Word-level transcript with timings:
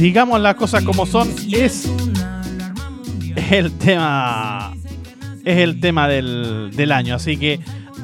Digamos 0.00 0.40
las 0.40 0.54
cosas 0.54 0.82
como 0.82 1.04
son, 1.04 1.28
es 1.52 1.86
el 3.50 3.76
tema 3.76 4.72
es 5.44 5.58
el 5.58 5.78
tema 5.78 6.08
del, 6.08 6.70
del 6.74 6.92
año, 6.92 7.16
así 7.16 7.36
que 7.36 7.60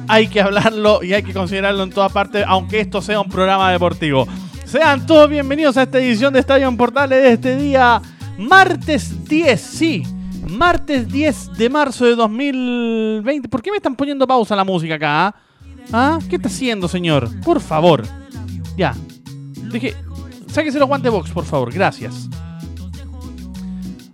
hay 0.07 0.27
que 0.27 0.39
hablarlo 0.39 1.01
y 1.01 1.15
hay 1.15 1.23
que 1.23 1.33
considerarlo 1.33 1.81
en 1.81 1.89
todas 1.89 2.11
partes, 2.11 2.45
aunque 2.47 2.81
esto 2.81 3.01
sea 3.01 3.19
un 3.19 3.29
programa 3.29 3.71
deportivo. 3.71 4.27
Sean 4.63 5.07
todos 5.07 5.27
bienvenidos 5.27 5.75
a 5.77 5.81
esta 5.81 5.97
edición 5.97 6.33
de 6.33 6.41
Estadio 6.41 6.67
en 6.67 6.77
Portales 6.77 7.23
de 7.23 7.33
este 7.33 7.57
día, 7.57 7.99
martes 8.37 9.27
10, 9.27 9.59
sí, 9.59 10.03
martes 10.51 11.07
10 11.07 11.53
de 11.53 11.67
marzo 11.67 12.05
de 12.05 12.13
2020. 12.15 13.49
¿Por 13.49 13.63
qué 13.63 13.71
me 13.71 13.77
están 13.77 13.95
poniendo 13.95 14.27
pausa 14.27 14.55
la 14.55 14.63
música 14.63 14.93
acá? 14.93 15.27
ah? 15.27 15.35
¿Ah? 15.91 16.19
¿Qué 16.29 16.35
está 16.35 16.47
haciendo, 16.47 16.87
señor? 16.87 17.27
Por 17.41 17.59
favor. 17.59 18.03
Ya. 18.77 18.93
Deje, 19.71 19.95
sáquese 20.57 20.79
los 20.79 20.87
guantes 20.87 21.11
box, 21.11 21.29
por 21.29 21.45
favor. 21.45 21.71
Gracias. 21.71 22.27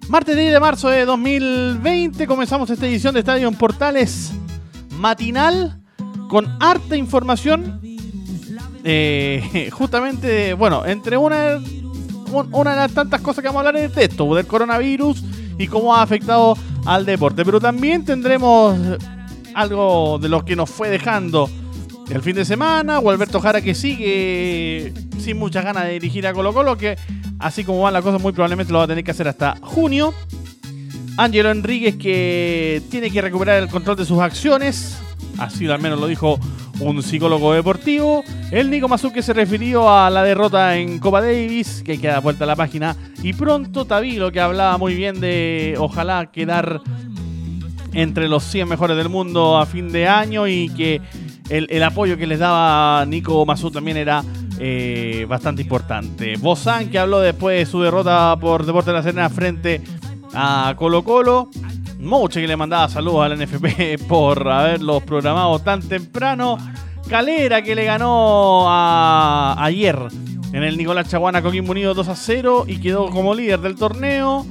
Martes 0.09 0.35
10 0.35 0.51
de 0.51 0.59
marzo 0.59 0.89
de 0.89 1.05
2020 1.05 2.27
comenzamos 2.27 2.69
esta 2.69 2.85
edición 2.85 3.13
de 3.13 3.21
Estadio 3.21 3.47
en 3.47 3.55
Portales 3.55 4.33
matinal 4.97 5.79
con 6.27 6.45
harta 6.59 6.97
información. 6.97 7.79
eh, 8.83 9.69
justamente, 9.71 10.53
bueno, 10.53 10.85
entre 10.85 11.15
una, 11.15 11.61
un- 12.31 12.49
una 12.51 12.71
de 12.71 12.75
las 12.77 12.91
tantas 12.91 13.21
cosas 13.21 13.41
que 13.41 13.47
vamos 13.47 13.63
a 13.63 13.67
hablar 13.69 13.81
es 13.81 13.95
de 13.95 14.03
esto, 14.03 14.35
del 14.35 14.45
coronavirus 14.45 15.23
y 15.57 15.67
cómo 15.67 15.95
ha 15.95 16.01
afectado 16.01 16.57
al 16.85 17.05
deporte. 17.05 17.45
Pero 17.45 17.61
también 17.61 18.03
tendremos 18.03 18.77
algo 19.55 20.19
de 20.19 20.27
lo 20.27 20.43
que 20.43 20.57
nos 20.57 20.69
fue 20.69 20.89
dejando 20.89 21.49
el 22.09 22.21
fin 22.21 22.35
de 22.35 22.45
semana, 22.45 22.99
o 22.99 23.09
Alberto 23.09 23.39
Jara 23.39 23.61
que 23.61 23.75
sigue 23.75 24.93
sin 25.19 25.37
muchas 25.37 25.63
ganas 25.63 25.85
de 25.85 25.93
dirigir 25.93 26.27
a 26.27 26.33
Colo 26.33 26.53
Colo, 26.53 26.77
que 26.77 26.97
así 27.39 27.63
como 27.63 27.81
van 27.81 27.93
las 27.93 28.03
cosas 28.03 28.21
muy 28.21 28.31
probablemente 28.33 28.71
lo 28.71 28.79
va 28.79 28.85
a 28.85 28.87
tener 28.87 29.03
que 29.03 29.11
hacer 29.11 29.27
hasta 29.27 29.55
junio. 29.61 30.13
Ángelo 31.17 31.51
Enríquez 31.51 31.95
que 31.95 32.81
tiene 32.89 33.11
que 33.11 33.21
recuperar 33.21 33.61
el 33.61 33.69
control 33.69 33.97
de 33.97 34.05
sus 34.05 34.19
acciones, 34.19 34.97
así 35.37 35.67
al 35.67 35.81
menos 35.81 35.99
lo 35.99 36.07
dijo 36.07 36.39
un 36.79 37.01
psicólogo 37.03 37.53
deportivo. 37.53 38.23
El 38.51 38.69
Nico 38.69 38.87
Mazú 38.87 39.11
que 39.11 39.21
se 39.21 39.33
refirió 39.33 39.89
a 39.89 40.09
la 40.09 40.23
derrota 40.23 40.75
en 40.75 40.99
Copa 40.99 41.21
Davis, 41.21 41.81
que 41.83 41.93
hay 41.93 41.97
que 41.97 42.07
dar 42.07 42.21
vuelta 42.21 42.43
a 42.43 42.47
la 42.47 42.55
página. 42.55 42.95
Y 43.21 43.33
pronto 43.33 43.85
Tabilo 43.85 44.31
que 44.31 44.39
hablaba 44.39 44.77
muy 44.77 44.95
bien 44.95 45.19
de 45.19 45.75
ojalá 45.77 46.31
quedar 46.31 46.81
entre 47.93 48.27
los 48.27 48.43
100 48.43 48.67
mejores 48.67 48.97
del 48.97 49.09
mundo 49.09 49.57
a 49.57 49.65
fin 49.65 49.91
de 49.91 50.07
año 50.07 50.47
y 50.47 50.69
que 50.69 50.99
el, 51.49 51.67
el 51.69 51.83
apoyo 51.83 52.17
que 52.17 52.27
les 52.27 52.39
daba 52.39 53.05
Nico 53.05 53.45
Mazú 53.45 53.71
también 53.71 53.97
era 53.97 54.23
eh, 54.59 55.25
bastante 55.27 55.61
importante. 55.61 56.35
Bozán 56.37 56.89
que 56.89 56.99
habló 56.99 57.19
después 57.19 57.59
de 57.59 57.65
su 57.65 57.81
derrota 57.81 58.37
por 58.39 58.65
Deporte 58.65 58.91
de 58.91 58.97
la 58.97 59.03
Serena 59.03 59.29
frente 59.29 59.81
a 60.33 60.73
Colo 60.77 61.03
Colo. 61.03 61.49
Moche 61.99 62.41
que 62.41 62.47
le 62.47 62.57
mandaba 62.57 62.89
saludos 62.89 63.25
al 63.25 63.39
NFP 63.39 64.03
por 64.07 64.47
haberlos 64.47 65.03
programado 65.03 65.59
tan 65.59 65.81
temprano. 65.81 66.57
Calera 67.09 67.61
que 67.61 67.75
le 67.75 67.85
ganó 67.85 68.65
ayer 69.57 69.97
en 70.53 70.63
el 70.63 70.77
Nicolás 70.77 71.09
Chaguana 71.09 71.41
Coquimbo 71.41 71.71
Unido 71.71 71.93
2 71.93 72.07
a 72.07 72.15
0 72.15 72.65
y 72.67 72.79
quedó 72.79 73.09
como 73.09 73.33
líder 73.33 73.59
del 73.59 73.75
torneo. 73.75 74.45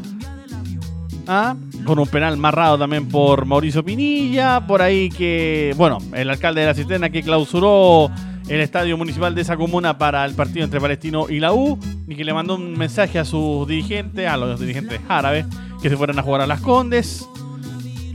¿Ah? 1.26 1.54
Con 1.86 1.98
un 1.98 2.06
penal 2.06 2.36
marrado 2.36 2.78
también 2.78 3.08
por 3.08 3.44
Mauricio 3.44 3.84
Pinilla. 3.84 4.66
Por 4.66 4.82
ahí 4.82 5.08
que, 5.08 5.74
bueno, 5.76 5.98
el 6.14 6.30
alcalde 6.30 6.60
de 6.60 6.68
la 6.68 6.74
Cisterna 6.74 7.10
que 7.10 7.22
clausuró 7.22 8.10
el 8.48 8.60
estadio 8.60 8.96
municipal 8.96 9.34
de 9.34 9.42
esa 9.42 9.56
comuna 9.56 9.98
para 9.98 10.24
el 10.24 10.34
partido 10.34 10.64
entre 10.64 10.80
Palestino 10.80 11.26
y 11.28 11.40
la 11.40 11.52
U. 11.52 11.78
Y 12.06 12.14
que 12.14 12.24
le 12.24 12.32
mandó 12.32 12.54
un 12.54 12.78
mensaje 12.78 13.18
a 13.18 13.24
sus 13.24 13.66
dirigentes, 13.66 14.28
a 14.28 14.36
los 14.36 14.60
dirigentes 14.60 15.00
árabes, 15.08 15.46
que 15.82 15.88
se 15.88 15.96
fueran 15.96 16.18
a 16.18 16.22
jugar 16.22 16.42
a 16.42 16.46
las 16.46 16.60
Condes. 16.60 17.26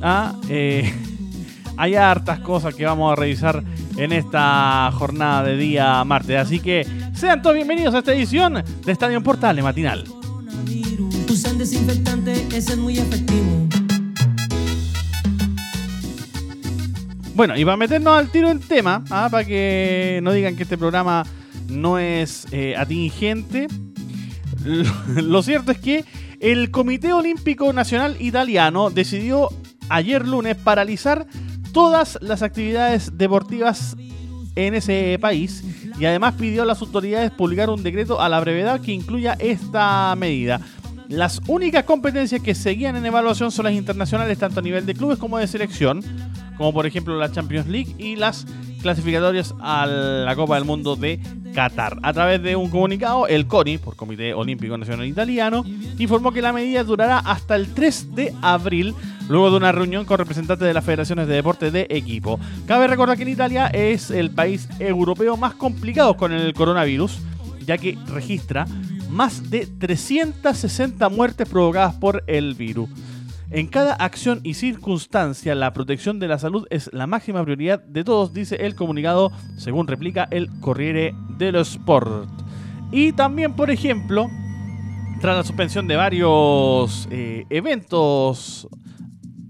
Ah, 0.01 0.33
eh, 0.49 0.93
hay 1.77 1.95
hartas 1.95 2.39
cosas 2.39 2.73
que 2.73 2.85
vamos 2.85 3.11
a 3.11 3.15
revisar 3.15 3.63
en 3.97 4.13
esta 4.13 4.89
jornada 4.93 5.43
de 5.43 5.57
día 5.57 6.03
martes. 6.05 6.37
Así 6.37 6.59
que 6.59 6.87
sean 7.13 7.41
todos 7.41 7.55
bienvenidos 7.55 7.93
a 7.95 7.99
esta 7.99 8.13
edición 8.13 8.63
de 8.85 8.91
Estadio 8.91 9.21
Portales 9.21 9.63
Matinal. 9.63 10.16
Desinfectante, 11.69 12.47
ese 12.55 12.71
es 12.71 12.77
muy 12.77 12.97
efectivo. 12.97 13.67
Bueno, 17.35 17.57
y 17.57 17.65
para 17.65 17.75
meternos 17.75 18.17
al 18.17 18.31
tiro 18.31 18.49
en 18.49 18.61
tema, 18.61 19.03
ah, 19.09 19.27
para 19.29 19.43
que 19.43 20.21
no 20.23 20.31
digan 20.31 20.55
que 20.55 20.63
este 20.63 20.77
programa 20.77 21.25
no 21.67 21.99
es 21.99 22.47
eh, 22.53 22.73
atingente, 22.77 23.67
lo 25.15 25.43
cierto 25.43 25.73
es 25.73 25.79
que 25.79 26.05
el 26.39 26.71
Comité 26.71 27.11
Olímpico 27.11 27.73
Nacional 27.73 28.15
Italiano 28.21 28.89
decidió 28.89 29.49
ayer 29.89 30.25
lunes 30.25 30.55
paralizar 30.55 31.27
todas 31.73 32.17
las 32.21 32.43
actividades 32.43 33.17
deportivas 33.17 33.97
en 34.55 34.73
ese 34.73 35.17
país 35.19 35.63
y 35.99 36.05
además 36.05 36.35
pidió 36.35 36.63
a 36.63 36.65
las 36.65 36.81
autoridades 36.81 37.31
publicar 37.31 37.69
un 37.69 37.83
decreto 37.83 38.21
a 38.21 38.29
la 38.29 38.39
brevedad 38.39 38.81
que 38.81 38.91
incluya 38.91 39.35
esta 39.39 40.15
medida. 40.15 40.61
Las 41.09 41.41
únicas 41.47 41.85
competencias 41.85 42.41
que 42.41 42.53
seguían 42.53 42.97
en 42.97 43.05
evaluación 43.05 43.49
son 43.49 43.65
las 43.65 43.73
internacionales, 43.73 44.37
tanto 44.37 44.59
a 44.59 44.63
nivel 44.63 44.85
de 44.85 44.93
clubes 44.93 45.17
como 45.17 45.37
de 45.37 45.47
selección, 45.47 46.03
como 46.57 46.73
por 46.73 46.85
ejemplo 46.85 47.17
la 47.17 47.31
Champions 47.31 47.67
League 47.67 47.95
y 47.97 48.17
las 48.17 48.45
clasificatorias 48.81 49.55
a 49.61 49.85
la 49.85 50.35
Copa 50.35 50.55
del 50.55 50.65
Mundo 50.65 50.97
de 50.97 51.19
Qatar. 51.53 51.97
A 52.03 52.11
través 52.11 52.43
de 52.43 52.57
un 52.57 52.69
comunicado, 52.69 53.25
el 53.27 53.47
CONI, 53.47 53.77
por 53.77 53.95
Comité 53.95 54.33
Olímpico 54.33 54.77
Nacional 54.77 55.05
Italiano, 55.05 55.63
informó 55.97 56.33
que 56.33 56.41
la 56.41 56.51
medida 56.51 56.83
durará 56.83 57.19
hasta 57.19 57.55
el 57.55 57.73
3 57.73 58.13
de 58.13 58.33
abril, 58.41 58.93
luego 59.29 59.49
de 59.49 59.57
una 59.57 59.71
reunión 59.71 60.03
con 60.03 60.17
representantes 60.17 60.67
de 60.67 60.73
las 60.73 60.83
federaciones 60.83 61.27
de 61.27 61.35
deporte 61.35 61.71
de 61.71 61.87
equipo. 61.89 62.37
Cabe 62.65 62.85
recordar 62.87 63.15
que 63.15 63.23
en 63.23 63.29
Italia 63.29 63.67
es 63.67 64.11
el 64.11 64.31
país 64.31 64.67
europeo 64.79 65.37
más 65.37 65.53
complicado 65.53 66.17
con 66.17 66.33
el 66.33 66.53
coronavirus, 66.53 67.19
ya 67.65 67.77
que 67.77 67.97
registra 68.07 68.65
más 69.09 69.49
de 69.49 69.65
360 69.65 71.09
muertes 71.09 71.47
provocadas 71.47 71.95
por 71.95 72.23
el 72.27 72.53
virus. 72.53 72.89
En 73.49 73.67
cada 73.67 73.93
acción 73.93 74.41
y 74.43 74.55
circunstancia, 74.55 75.55
la 75.55 75.71
protección 75.71 76.19
de 76.19 76.27
la 76.27 76.37
salud 76.37 76.67
es 76.69 76.89
la 76.91 77.07
máxima 77.07 77.43
prioridad 77.43 77.81
de 77.81 78.03
todos, 78.03 78.33
dice 78.33 78.57
el 78.57 78.75
comunicado, 78.75 79.31
según 79.57 79.87
replica 79.87 80.27
el 80.31 80.49
Corriere 80.59 81.15
dello 81.37 81.61
Sport. 81.61 82.29
Y 82.91 83.13
también, 83.13 83.55
por 83.55 83.71
ejemplo, 83.71 84.29
tras 85.21 85.37
la 85.37 85.43
suspensión 85.43 85.87
de 85.87 85.95
varios 85.95 87.07
eh, 87.09 87.45
eventos 87.49 88.67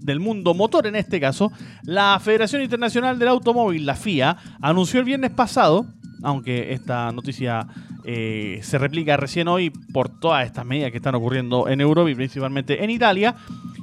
del 0.08 0.20
mundo 0.20 0.54
motor 0.54 0.86
en 0.86 0.94
este 0.94 1.20
caso, 1.20 1.52
la 1.82 2.18
Federación 2.22 2.62
Internacional 2.62 3.18
del 3.18 3.28
Automóvil, 3.28 3.84
la 3.84 3.94
FIA, 3.94 4.36
anunció 4.62 5.00
el 5.00 5.06
viernes 5.06 5.32
pasado, 5.32 5.86
aunque 6.22 6.72
esta 6.72 7.12
noticia 7.12 7.66
eh, 8.04 8.60
se 8.62 8.78
replica 8.78 9.16
recién 9.16 9.48
hoy 9.48 9.70
por 9.70 10.08
todas 10.08 10.46
estas 10.46 10.64
medidas 10.64 10.90
que 10.90 10.98
están 10.98 11.14
ocurriendo 11.14 11.68
en 11.68 11.80
Europa 11.80 12.10
y 12.10 12.14
principalmente 12.14 12.82
en 12.82 12.90
Italia, 12.90 13.34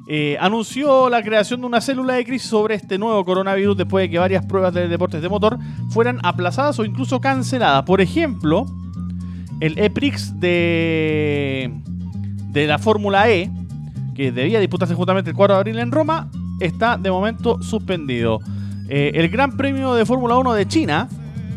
eh, 0.07 0.37
anunció 0.39 1.09
la 1.09 1.23
creación 1.23 1.61
de 1.61 1.67
una 1.67 1.81
célula 1.81 2.13
de 2.13 2.25
crisis 2.25 2.49
sobre 2.49 2.75
este 2.75 2.97
nuevo 2.97 3.23
coronavirus 3.25 3.77
después 3.77 4.03
de 4.03 4.09
que 4.09 4.19
varias 4.19 4.45
pruebas 4.45 4.73
de 4.73 4.87
deportes 4.87 5.21
de 5.21 5.29
motor 5.29 5.57
fueran 5.89 6.19
aplazadas 6.23 6.77
o 6.79 6.85
incluso 6.85 7.19
canceladas. 7.19 7.83
Por 7.83 8.01
ejemplo, 8.01 8.65
el 9.61 9.77
EPRIX 9.79 10.39
de, 10.39 11.71
de 12.49 12.67
la 12.67 12.77
Fórmula 12.77 13.29
E, 13.29 13.49
que 14.13 14.31
debía 14.31 14.59
disputarse 14.59 14.93
justamente 14.93 15.31
el 15.31 15.35
4 15.35 15.55
de 15.55 15.59
abril 15.59 15.79
en 15.79 15.91
Roma, 15.91 16.29
está 16.59 16.97
de 16.97 17.11
momento 17.11 17.61
suspendido. 17.61 18.39
Eh, 18.87 19.11
el 19.15 19.29
Gran 19.29 19.57
Premio 19.57 19.95
de 19.95 20.05
Fórmula 20.05 20.37
1 20.37 20.53
de 20.53 20.67
China, 20.67 21.09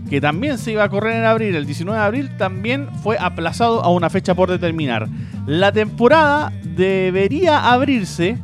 que 0.09 0.21
también 0.21 0.59
se 0.59 0.73
iba 0.73 0.85
a 0.85 0.89
correr 0.89 1.17
en 1.17 1.25
abril, 1.25 1.55
el 1.55 1.67
19 1.67 1.99
de 1.99 2.05
abril, 2.05 2.31
también 2.39 2.89
fue 3.03 3.17
aplazado 3.19 3.83
a 3.85 3.91
una 3.91 4.09
fecha 4.11 4.35
por 4.35 4.51
determinar. 4.51 5.09
La 5.47 5.73
temporada 5.73 6.53
debería 6.77 7.71
abrirse 7.73 8.39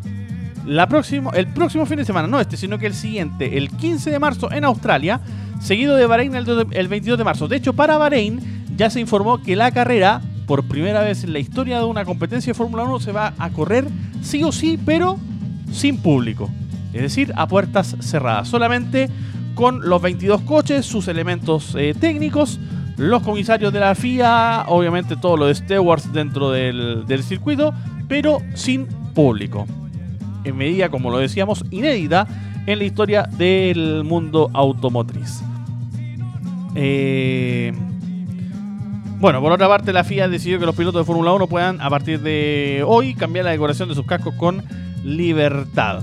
la 0.67 0.89
próximo, 0.89 1.33
el 1.33 1.47
próximo 1.49 1.85
fin 1.87 1.99
de 1.99 2.05
semana, 2.05 2.27
no 2.29 2.41
este, 2.41 2.57
sino 2.57 2.79
que 2.79 2.87
el 2.87 2.95
siguiente, 2.95 3.59
el 3.59 3.69
15 3.71 4.11
de 4.11 4.19
marzo 4.19 4.51
en 4.53 4.65
Australia, 4.65 5.21
seguido 5.61 5.97
de 5.97 6.07
Bahrein 6.07 6.35
el, 6.35 6.45
do- 6.45 6.67
el 6.71 6.89
22 6.89 7.19
de 7.19 7.25
marzo. 7.25 7.49
De 7.49 7.57
hecho, 7.57 7.73
para 7.75 7.99
Bahrein 7.99 8.41
ya 8.77 8.89
se 8.91 9.01
informó 9.01 9.43
que 9.43 9.57
la 9.57 9.71
carrera, 9.73 10.21
por 10.47 10.65
primera 10.67 11.01
vez 11.03 11.25
en 11.25 11.33
la 11.33 11.39
historia 11.39 11.79
de 11.79 11.85
una 11.85 12.05
competencia 12.05 12.53
de 12.53 12.55
Fórmula 12.57 12.85
1, 12.85 13.01
se 13.01 13.13
va 13.13 13.35
a 13.39 13.51
correr 13.51 13.87
sí 14.23 14.43
o 14.43 14.53
sí, 14.53 14.79
pero 14.85 15.19
sin 15.73 15.99
público. 15.99 16.51
Es 16.93 17.03
decir, 17.03 17.33
a 17.37 17.47
puertas 17.49 17.97
cerradas. 18.01 18.49
Solamente 18.49 19.09
con 19.55 19.89
los 19.89 20.03
22 20.03 20.43
coches, 20.43 20.87
sus 20.87 21.09
elementos 21.09 21.75
eh, 21.79 21.95
técnicos, 21.99 22.59
los 22.97 23.23
comisarios 23.23 23.73
de 23.73 23.81
la 23.81 23.95
FIA, 23.95 24.65
obviamente 24.69 25.17
todo 25.17 25.37
lo 25.37 25.47
de 25.47 25.55
stewards 25.55 26.13
dentro 26.13 26.51
del, 26.51 27.05
del 27.07 27.23
circuito, 27.23 27.73
pero 28.09 28.39
sin 28.55 28.87
público. 29.15 29.67
En 30.45 30.57
medida, 30.57 30.89
como 30.89 31.11
lo 31.11 31.19
decíamos, 31.19 31.65
inédita 31.71 32.27
en 32.67 32.79
la 32.79 32.85
historia 32.85 33.23
del 33.23 34.05
mundo 34.05 34.51
automotriz. 34.53 35.43
Eh, 36.75 37.73
bueno, 39.19 39.41
por 39.41 39.53
otra 39.53 39.69
parte, 39.69 39.93
la 39.93 40.05
FIA 40.05 40.29
decidió 40.29 40.59
que 40.59 40.67
los 40.67 40.77
pilotos 40.77 41.01
de 41.01 41.07
Fórmula 41.07 41.33
1 41.33 41.47
puedan, 41.47 41.81
a 41.81 41.89
partir 41.89 42.21
de 42.21 42.83
hoy, 42.87 43.15
cambiar 43.15 43.47
la 43.47 43.53
decoración 43.53 43.89
de 43.89 43.95
sus 43.95 44.07
cascos 44.07 44.35
con 44.35 44.63
libertad. 45.03 46.03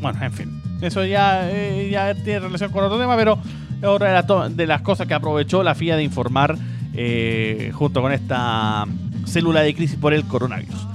Bueno, 0.00 0.22
en 0.22 0.32
fin. 0.32 0.65
Eso 0.80 1.04
ya, 1.04 1.48
eh, 1.50 1.88
ya 1.90 2.14
tiene 2.14 2.40
relación 2.40 2.70
con 2.70 2.84
otro 2.84 2.98
tema, 2.98 3.16
pero 3.16 3.38
es 3.80 3.88
otra 3.88 4.22
de, 4.50 4.66
las 4.66 4.82
cosas 4.82 5.06
que 5.06 5.14
aprovechó 5.14 5.62
la 5.62 5.74
FIA 5.74 5.96
de 5.96 6.02
informar 6.02 6.56
eh, 6.94 7.70
junto 7.74 8.02
con 8.02 8.12
esta 8.12 8.84
célula 9.26 9.62
de 9.62 9.74
crisis 9.74 9.98
por 9.98 10.12
el 10.12 10.24
coronavirus. 10.24 10.86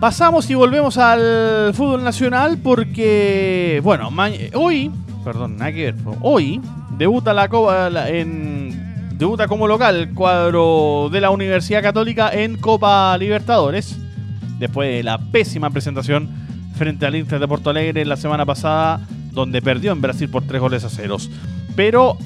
Pasamos 0.00 0.48
y 0.50 0.54
volvemos 0.54 0.98
al 0.98 1.72
fútbol 1.72 2.04
nacional 2.04 2.58
porque, 2.62 3.80
bueno, 3.82 4.10
hoy, 4.52 4.90
perdón, 5.24 5.56
nada 5.56 5.72
que 5.72 5.84
ver, 5.84 5.94
hoy 6.20 6.60
debuta 6.98 7.32
la 7.32 7.48
Copa 7.48 7.88
en 8.08 8.86
debuta 9.16 9.48
como 9.48 9.66
local 9.66 9.96
el 9.96 10.14
cuadro 10.14 11.08
de 11.10 11.22
la 11.22 11.30
Universidad 11.30 11.82
Católica 11.82 12.30
en 12.30 12.58
Copa 12.58 13.16
Libertadores 13.16 13.98
después 14.58 14.88
de 14.88 15.02
la 15.02 15.18
pésima 15.18 15.70
presentación 15.70 16.28
frente 16.76 17.06
al 17.06 17.16
Inter 17.16 17.40
de 17.40 17.48
Porto 17.48 17.70
Alegre 17.70 18.04
la 18.04 18.16
semana 18.16 18.44
pasada, 18.44 19.00
donde 19.32 19.62
perdió 19.62 19.92
en 19.92 20.00
Brasil 20.00 20.28
por 20.28 20.44
tres 20.44 20.60
goles 20.60 20.84
a 20.84 20.90
ceros. 20.90 21.30
Pero 21.74 22.16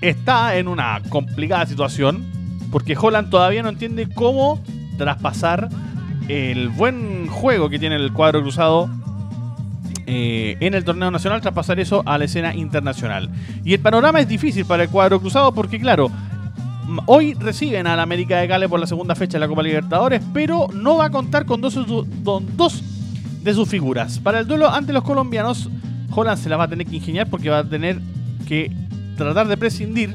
está 0.00 0.56
en 0.56 0.68
una 0.68 1.00
complicada 1.08 1.66
situación 1.66 2.24
porque 2.70 2.96
Holland 3.00 3.30
todavía 3.30 3.62
no 3.62 3.68
entiende 3.68 4.08
cómo 4.08 4.62
traspasar 4.98 5.68
el 6.28 6.68
buen 6.68 7.28
juego 7.28 7.68
que 7.68 7.78
tiene 7.78 7.96
el 7.96 8.12
cuadro 8.12 8.42
cruzado 8.42 8.90
eh, 10.06 10.56
en 10.60 10.74
el 10.74 10.84
torneo 10.84 11.10
nacional, 11.10 11.40
traspasar 11.40 11.80
eso 11.80 12.02
a 12.06 12.18
la 12.18 12.24
escena 12.24 12.54
internacional. 12.54 13.28
Y 13.64 13.74
el 13.74 13.80
panorama 13.80 14.20
es 14.20 14.28
difícil 14.28 14.64
para 14.64 14.84
el 14.84 14.88
cuadro 14.88 15.20
cruzado 15.20 15.52
porque, 15.52 15.80
claro, 15.80 16.10
hoy 17.06 17.34
reciben 17.34 17.86
al 17.86 18.00
América 18.00 18.38
de 18.38 18.48
Cali 18.48 18.68
por 18.68 18.80
la 18.80 18.86
segunda 18.86 19.14
fecha 19.14 19.34
de 19.34 19.40
la 19.40 19.48
Copa 19.48 19.62
Libertadores, 19.62 20.22
pero 20.32 20.68
no 20.72 20.96
va 20.96 21.06
a 21.06 21.10
contar 21.10 21.46
con 21.46 21.60
dos, 21.60 21.74
de 23.42 23.54
sus 23.54 23.68
figuras. 23.68 24.18
Para 24.18 24.40
el 24.40 24.46
duelo 24.46 24.70
ante 24.70 24.92
los 24.92 25.02
colombianos, 25.02 25.68
Holland 26.10 26.38
se 26.38 26.48
la 26.48 26.56
va 26.56 26.64
a 26.64 26.68
tener 26.68 26.86
que 26.86 26.96
ingeniar 26.96 27.28
porque 27.28 27.50
va 27.50 27.58
a 27.58 27.64
tener 27.64 28.00
que 28.46 28.70
tratar 29.16 29.48
de 29.48 29.56
prescindir, 29.56 30.14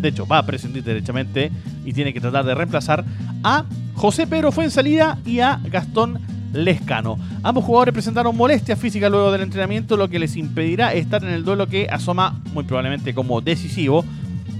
de 0.00 0.08
hecho 0.08 0.26
va 0.26 0.38
a 0.38 0.46
prescindir 0.46 0.82
derechamente 0.82 1.50
y 1.84 1.92
tiene 1.92 2.12
que 2.12 2.20
tratar 2.20 2.44
de 2.44 2.54
reemplazar 2.54 3.04
a 3.44 3.64
José 3.94 4.26
Pedro 4.26 4.52
Fuensalida 4.52 5.18
y 5.24 5.40
a 5.40 5.60
Gastón 5.64 6.18
Lescano. 6.52 7.18
Ambos 7.42 7.64
jugadores 7.64 7.94
presentaron 7.94 8.36
molestias 8.36 8.78
físicas 8.78 9.10
luego 9.10 9.32
del 9.32 9.42
entrenamiento, 9.42 9.96
lo 9.96 10.08
que 10.08 10.18
les 10.18 10.36
impedirá 10.36 10.92
estar 10.92 11.22
en 11.24 11.30
el 11.30 11.44
duelo 11.44 11.66
que 11.66 11.88
asoma 11.90 12.40
muy 12.52 12.64
probablemente 12.64 13.14
como 13.14 13.40
decisivo 13.40 14.04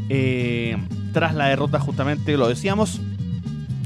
eh, 0.09 0.77
tras 1.13 1.35
la 1.35 1.47
derrota 1.47 1.79
justamente, 1.79 2.37
lo 2.37 2.49
decíamos, 2.49 3.01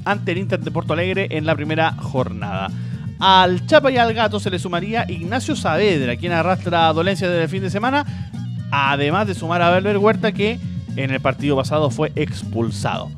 ante 0.04 0.32
el 0.32 0.38
Inter 0.38 0.60
de 0.60 0.70
Porto 0.70 0.92
Alegre 0.92 1.28
en 1.30 1.44
la 1.44 1.54
primera 1.54 1.92
jornada. 1.92 2.70
Al 3.18 3.66
Chapa 3.66 3.90
y 3.90 3.96
al 3.96 4.14
Gato 4.14 4.40
se 4.40 4.50
le 4.50 4.58
sumaría 4.58 5.04
Ignacio 5.08 5.56
Saavedra, 5.56 6.16
quien 6.16 6.32
arrastra 6.32 6.92
dolencias 6.92 7.30
desde 7.30 7.44
el 7.44 7.48
fin 7.48 7.62
de 7.62 7.70
semana, 7.70 8.04
además 8.70 9.26
de 9.26 9.34
sumar 9.34 9.62
a 9.62 9.70
Belver 9.70 9.98
Huerta, 9.98 10.32
que 10.32 10.60
en 10.96 11.10
el 11.10 11.20
partido 11.20 11.56
pasado 11.56 11.90
fue 11.90 12.12
expulsado. 12.14 13.10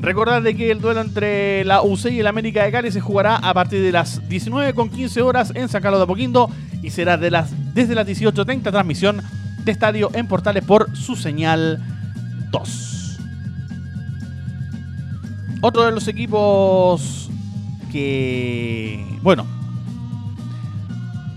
Recordar 0.00 0.42
de 0.42 0.56
que 0.56 0.70
el 0.70 0.80
duelo 0.80 1.00
entre 1.00 1.64
la 1.64 1.82
UC 1.82 2.12
y 2.12 2.20
el 2.20 2.26
América 2.28 2.62
de 2.62 2.70
Cali 2.70 2.92
se 2.92 3.00
jugará 3.00 3.36
a 3.36 3.52
partir 3.52 3.82
de 3.82 3.90
las 3.90 4.22
19.15 4.28 5.22
horas 5.22 5.52
en 5.54 5.68
San 5.68 5.82
Carlos 5.82 5.98
de 5.98 6.04
Apoquindo 6.04 6.50
y 6.82 6.90
será 6.90 7.16
de 7.16 7.30
las, 7.30 7.52
desde 7.74 7.96
las 7.96 8.06
18.30 8.06 8.70
transmisión 8.70 9.22
de 9.64 9.72
estadio 9.72 10.10
en 10.14 10.28
Portales 10.28 10.64
por 10.64 10.96
su 10.96 11.16
señal 11.16 11.82
2. 12.52 12.97
Otro 15.60 15.84
de 15.84 15.92
los 15.92 16.06
equipos 16.06 17.28
que, 17.90 19.04
bueno, 19.22 19.44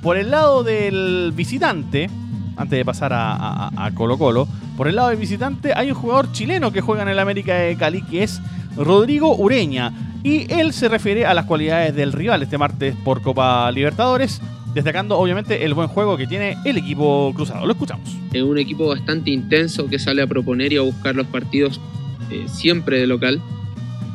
por 0.02 0.18
el 0.18 0.32
lado 0.32 0.64
del 0.64 1.32
visitante, 1.36 2.10
antes 2.56 2.78
de 2.78 2.86
pasar 2.86 3.12
a, 3.14 3.92
Colo 3.96 4.18
Colo, 4.18 4.48
por 4.78 4.88
el 4.88 4.96
lado 4.96 5.10
del 5.10 5.18
visitante 5.18 5.74
hay 5.76 5.90
un 5.90 5.96
jugador 5.96 6.32
chileno 6.32 6.72
que 6.72 6.82
juega 6.82 7.02
en 7.02 7.10
el 7.10 7.20
América 7.20 7.56
de 7.56 7.76
Cali, 7.76 8.02
que 8.04 8.24
es 8.24 8.42
Rodrigo 8.76 9.36
Ureña. 9.36 9.92
Y 10.24 10.52
él 10.54 10.72
se 10.72 10.88
refiere 10.88 11.26
a 11.26 11.34
las 11.34 11.46
cualidades 11.46 11.96
del 11.96 12.14
rival 12.14 12.44
este 12.44 12.60
martes 12.60 12.96
por 13.04 13.24
Copa 13.24 13.72
Libertadores, 13.72 14.40
destacando 14.76 15.18
obviamente 15.18 15.66
el 15.66 15.74
buen 15.74 15.88
juego 15.88 16.16
que 16.16 16.28
tiene 16.28 16.58
el 16.64 16.78
equipo 16.78 17.32
cruzado. 17.36 17.66
Lo 17.66 17.74
escuchamos. 17.74 18.16
Es 18.32 18.44
un 18.44 18.60
equipo 18.60 18.88
bastante 18.88 19.32
intenso 19.32 19.88
que 19.88 19.98
sale 19.98 20.22
a 20.22 20.28
proponer 20.28 20.74
y 20.74 20.78
a 20.78 20.82
buscar 20.82 21.16
los 21.16 21.26
partidos 21.26 21.82
eh, 22.30 22.46
siempre 22.48 23.00
de 23.00 23.08
local. 23.08 23.42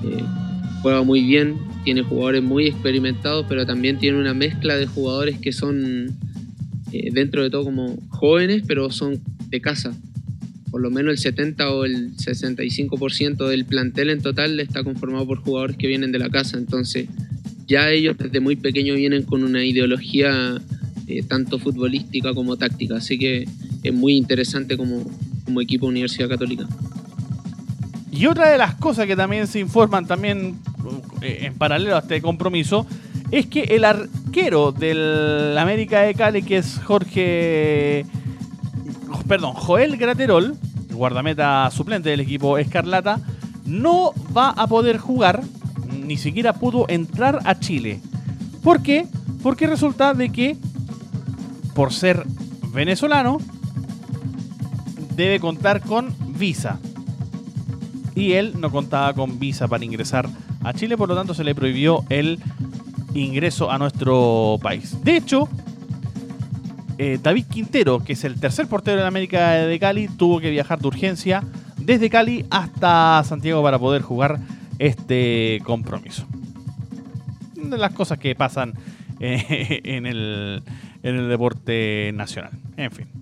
Eh, 0.07 0.23
juega 0.83 1.03
muy 1.03 1.23
bien, 1.23 1.57
tiene 1.85 2.03
jugadores 2.03 2.43
muy 2.43 2.67
experimentados, 2.67 3.47
pero 3.49 3.67
también 3.67 3.99
tiene 3.99 4.19
una 4.19 4.35
mezcla 4.35 4.77
de 4.77 4.87
jugadores 4.87 5.39
que 5.39 5.53
son 5.53 6.17
eh, 6.93 7.11
dentro 7.13 7.43
de 7.43 7.51
todo 7.51 7.65
como 7.65 7.97
jóvenes, 8.09 8.63
pero 8.67 8.91
son 8.91 9.21
de 9.49 9.61
casa. 9.61 9.95
Por 10.71 10.81
lo 10.81 10.91
menos 10.91 11.13
el 11.13 11.19
70 11.19 11.71
o 11.73 11.85
el 11.85 12.17
65% 12.17 13.49
del 13.49 13.65
plantel 13.65 14.11
en 14.11 14.21
total 14.21 14.59
está 14.61 14.85
conformado 14.85 15.27
por 15.27 15.39
jugadores 15.39 15.77
que 15.77 15.87
vienen 15.87 16.13
de 16.13 16.19
la 16.19 16.29
casa. 16.29 16.59
Entonces, 16.59 17.09
ya 17.67 17.91
ellos 17.91 18.17
desde 18.19 18.41
muy 18.41 18.57
pequeños 18.57 18.97
vienen 18.97 19.23
con 19.23 19.43
una 19.43 19.65
ideología 19.65 20.61
eh, 21.09 21.23
tanto 21.23 21.59
futbolística 21.59 22.35
como 22.35 22.57
táctica. 22.57 22.97
Así 22.97 23.19
que 23.19 23.47
es 23.83 23.95
muy 23.95 24.15
interesante 24.17 24.77
como, 24.77 25.09
como 25.45 25.61
equipo 25.61 25.87
Universidad 25.87 26.29
Católica. 26.29 26.67
Y 28.17 28.25
otra 28.27 28.49
de 28.49 28.57
las 28.57 28.75
cosas 28.77 29.07
que 29.07 29.15
también 29.15 29.47
se 29.47 29.59
informan 29.59 30.07
también 30.07 30.59
eh, 31.21 31.41
en 31.43 31.55
paralelo 31.55 31.97
a 31.97 31.99
este 31.99 32.23
compromiso 32.23 32.87
es 33.31 33.45
que 33.45 33.65
el 33.65 33.85
arquero 33.85 34.73
del 34.73 35.57
América 35.59 36.01
de 36.01 36.15
Cali, 36.15 36.43
que 36.43 36.57
es 36.57 36.81
Jorge, 36.83 38.07
perdón, 39.29 39.53
Joel 39.53 39.99
Graterol, 39.99 40.57
guardameta 40.93 41.71
suplente 41.71 42.09
del 42.09 42.21
equipo 42.21 42.57
Escarlata, 42.57 43.21
no 43.67 44.15
va 44.35 44.49
a 44.49 44.67
poder 44.67 44.97
jugar, 44.97 45.43
ni 45.93 46.17
siquiera 46.17 46.55
pudo 46.55 46.87
entrar 46.89 47.41
a 47.45 47.59
Chile. 47.61 48.01
¿Por 48.63 48.81
qué? 48.83 49.07
Porque 49.43 49.67
resulta 49.67 50.15
de 50.15 50.31
que, 50.31 50.57
por 51.75 51.93
ser 51.93 52.25
venezolano, 52.73 53.37
debe 55.15 55.39
contar 55.39 55.83
con 55.83 56.15
visa 56.39 56.79
y 58.17 58.33
él 58.33 58.55
no 58.59 58.71
contaba 58.73 59.13
con 59.13 59.39
visa 59.39 59.69
para 59.69 59.85
ingresar 59.85 60.29
a 60.65 60.73
Chile, 60.73 60.97
por 60.97 61.09
lo 61.09 61.15
tanto 61.15 61.35
se 61.35 61.45
le 61.45 61.55
prohibió 61.55 62.03
el 62.09 62.41
ingreso 63.15 63.71
a 63.71 63.79
nuestro 63.79 64.59
país. 64.61 64.97
De 65.05 65.17
hecho, 65.17 65.49
eh, 66.99 67.19
David 67.23 67.45
Quintero, 67.51 68.01
que 68.01 68.15
es 68.15 68.25
el 68.25 68.41
tercer 68.41 68.67
portero 68.67 68.97
de 68.97 69.03
la 69.03 69.09
América 69.09 69.53
de 69.53 69.79
Cali, 69.79 70.09
tuvo 70.09 70.41
que 70.41 70.51
viajar 70.51 70.81
de 70.81 70.89
urgencia 70.89 71.45
desde 71.77 72.09
Cali 72.09 72.47
hasta 72.51 73.23
Santiago 73.25 73.63
para 73.63 73.79
poder 73.79 74.03
jugar 74.03 74.41
este 74.79 75.61
compromiso. 75.65 76.27
De 77.55 77.77
las 77.77 77.93
cosas 77.93 78.19
que 78.19 78.35
pasan 78.35 78.75
eh, 79.21 79.81
en, 79.85 80.07
el, 80.07 80.63
en 81.03 81.17
el 81.17 81.29
deporte 81.29 82.13
nacional. 82.15 82.53
En 82.79 82.91
fin. 82.91 83.16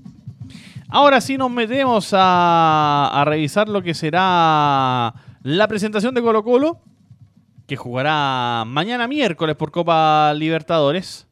Ahora 0.88 1.20
sí 1.20 1.36
nos 1.36 1.50
metemos 1.50 2.12
a, 2.12 3.10
a 3.12 3.24
revisar 3.24 3.68
lo 3.68 3.82
que 3.82 3.94
será 3.94 5.14
la 5.42 5.68
presentación 5.68 6.14
de 6.14 6.22
Colo 6.22 6.42
Colo, 6.42 6.80
que 7.66 7.76
jugará 7.76 8.64
mañana 8.66 9.08
miércoles 9.08 9.56
por 9.56 9.70
Copa 9.70 10.32
Libertadores, 10.34 11.26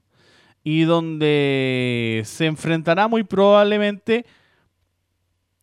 y 0.64 0.82
donde 0.82 2.23
se 2.25 2.47
enfrentará 2.47 3.09
muy 3.09 3.25
probablemente, 3.25 4.25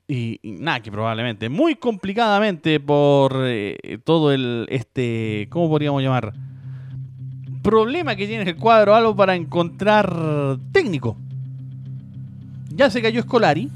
y, 0.07 0.39
nada 0.43 0.81
que 0.81 0.91
probablemente, 0.91 1.49
muy 1.49 1.75
complicadamente 1.75 2.79
por 2.79 3.43
eh, 3.45 3.99
todo 4.03 4.33
el, 4.33 4.65
este, 4.69 5.47
¿cómo 5.51 5.69
podríamos 5.69 6.01
llamar? 6.01 6.33
Problema 7.61 8.15
que 8.15 8.25
tiene 8.25 8.49
el 8.49 8.55
cuadro 8.55 8.95
algo 8.95 9.15
para 9.15 9.35
encontrar 9.35 10.57
técnico. 10.71 11.17
Ya 12.79 12.89
se 12.89 13.01
cayó 13.01 13.21
Scolari, 13.23 13.67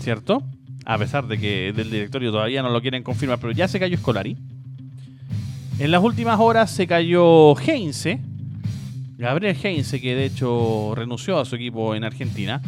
¿cierto? 0.00 0.42
A 0.86 0.96
pesar 0.96 1.26
de 1.26 1.36
que 1.36 1.74
del 1.76 1.90
directorio 1.90 2.32
todavía 2.32 2.62
no 2.62 2.70
lo 2.70 2.80
quieren 2.80 3.02
confirmar, 3.02 3.38
pero 3.38 3.52
ya 3.52 3.68
se 3.68 3.78
cayó 3.78 3.98
Scolari. 3.98 4.34
En 5.78 5.90
las 5.90 6.02
últimas 6.02 6.40
horas 6.40 6.70
se 6.70 6.86
cayó 6.86 7.54
Heinze, 7.60 8.18
Gabriel 9.18 9.54
Heinze, 9.62 10.00
que 10.00 10.14
de 10.14 10.24
hecho 10.24 10.94
renunció 10.94 11.38
a 11.38 11.44
su 11.44 11.56
equipo 11.56 11.94
en 11.94 12.04
Argentina. 12.04 12.62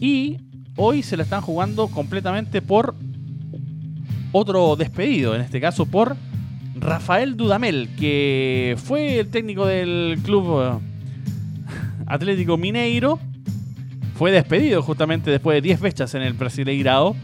Y 0.00 0.38
hoy 0.76 1.02
se 1.02 1.18
la 1.18 1.24
están 1.24 1.42
jugando 1.42 1.88
completamente 1.88 2.62
por 2.62 2.94
otro 4.32 4.74
despedido, 4.74 5.34
en 5.34 5.42
este 5.42 5.60
caso 5.60 5.84
por 5.84 6.16
Rafael 6.76 7.36
Dudamel, 7.36 7.90
que 7.98 8.74
fue 8.82 9.18
el 9.18 9.28
técnico 9.28 9.66
del 9.66 10.18
club 10.22 10.62
eh, 10.62 10.78
Atlético 12.06 12.56
Mineiro. 12.56 13.18
Fue 14.20 14.32
despedido 14.32 14.82
justamente 14.82 15.30
después 15.30 15.54
de 15.54 15.62
10 15.62 15.80
fechas 15.80 16.14
en 16.14 16.20
el 16.20 16.34
Brasileirao. 16.34 17.16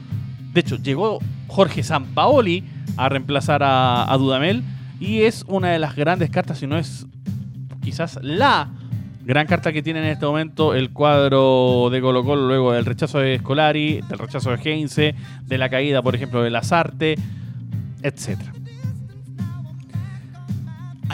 De 0.55 0.61
hecho, 0.61 0.77
llegó 0.77 1.19
Jorge 1.47 1.83
Sampaoli 1.83 2.65
a 2.97 3.11
reemplazar 3.11 3.61
a, 3.63 4.17
Dudamel. 4.19 4.63
Y 4.99 5.21
es 5.21 5.45
una 5.47 5.73
de 5.73 5.79
las 5.79 5.95
grandes 5.95 6.31
cartas, 6.31 6.57
si 6.57 6.67
no 6.67 6.79
es 6.79 7.07
quizás 7.83 8.19
la 8.23 8.71
gran 9.27 9.47
carta 9.47 9.75
que 9.75 9.83
tiene 9.83 9.99
en 9.99 10.07
este 10.07 10.25
momento 10.25 10.75
el 10.75 10.89
cuadro 10.91 11.91
de 11.93 12.01
Colo 12.01 12.25
Colo 12.25 12.49
luego 12.49 12.73
del 12.73 12.87
rechazo 12.87 13.19
de 13.19 13.41
Scolari, 13.41 14.01
del 14.09 14.19
rechazo 14.19 14.57
de 14.57 14.63
Heinze, 14.65 15.15
de 15.43 15.59
la 15.59 15.69
caída, 15.69 16.01
por 16.01 16.15
ejemplo, 16.15 16.43
de 16.43 16.49
Lazarte, 16.49 17.17
etc. 18.03 18.39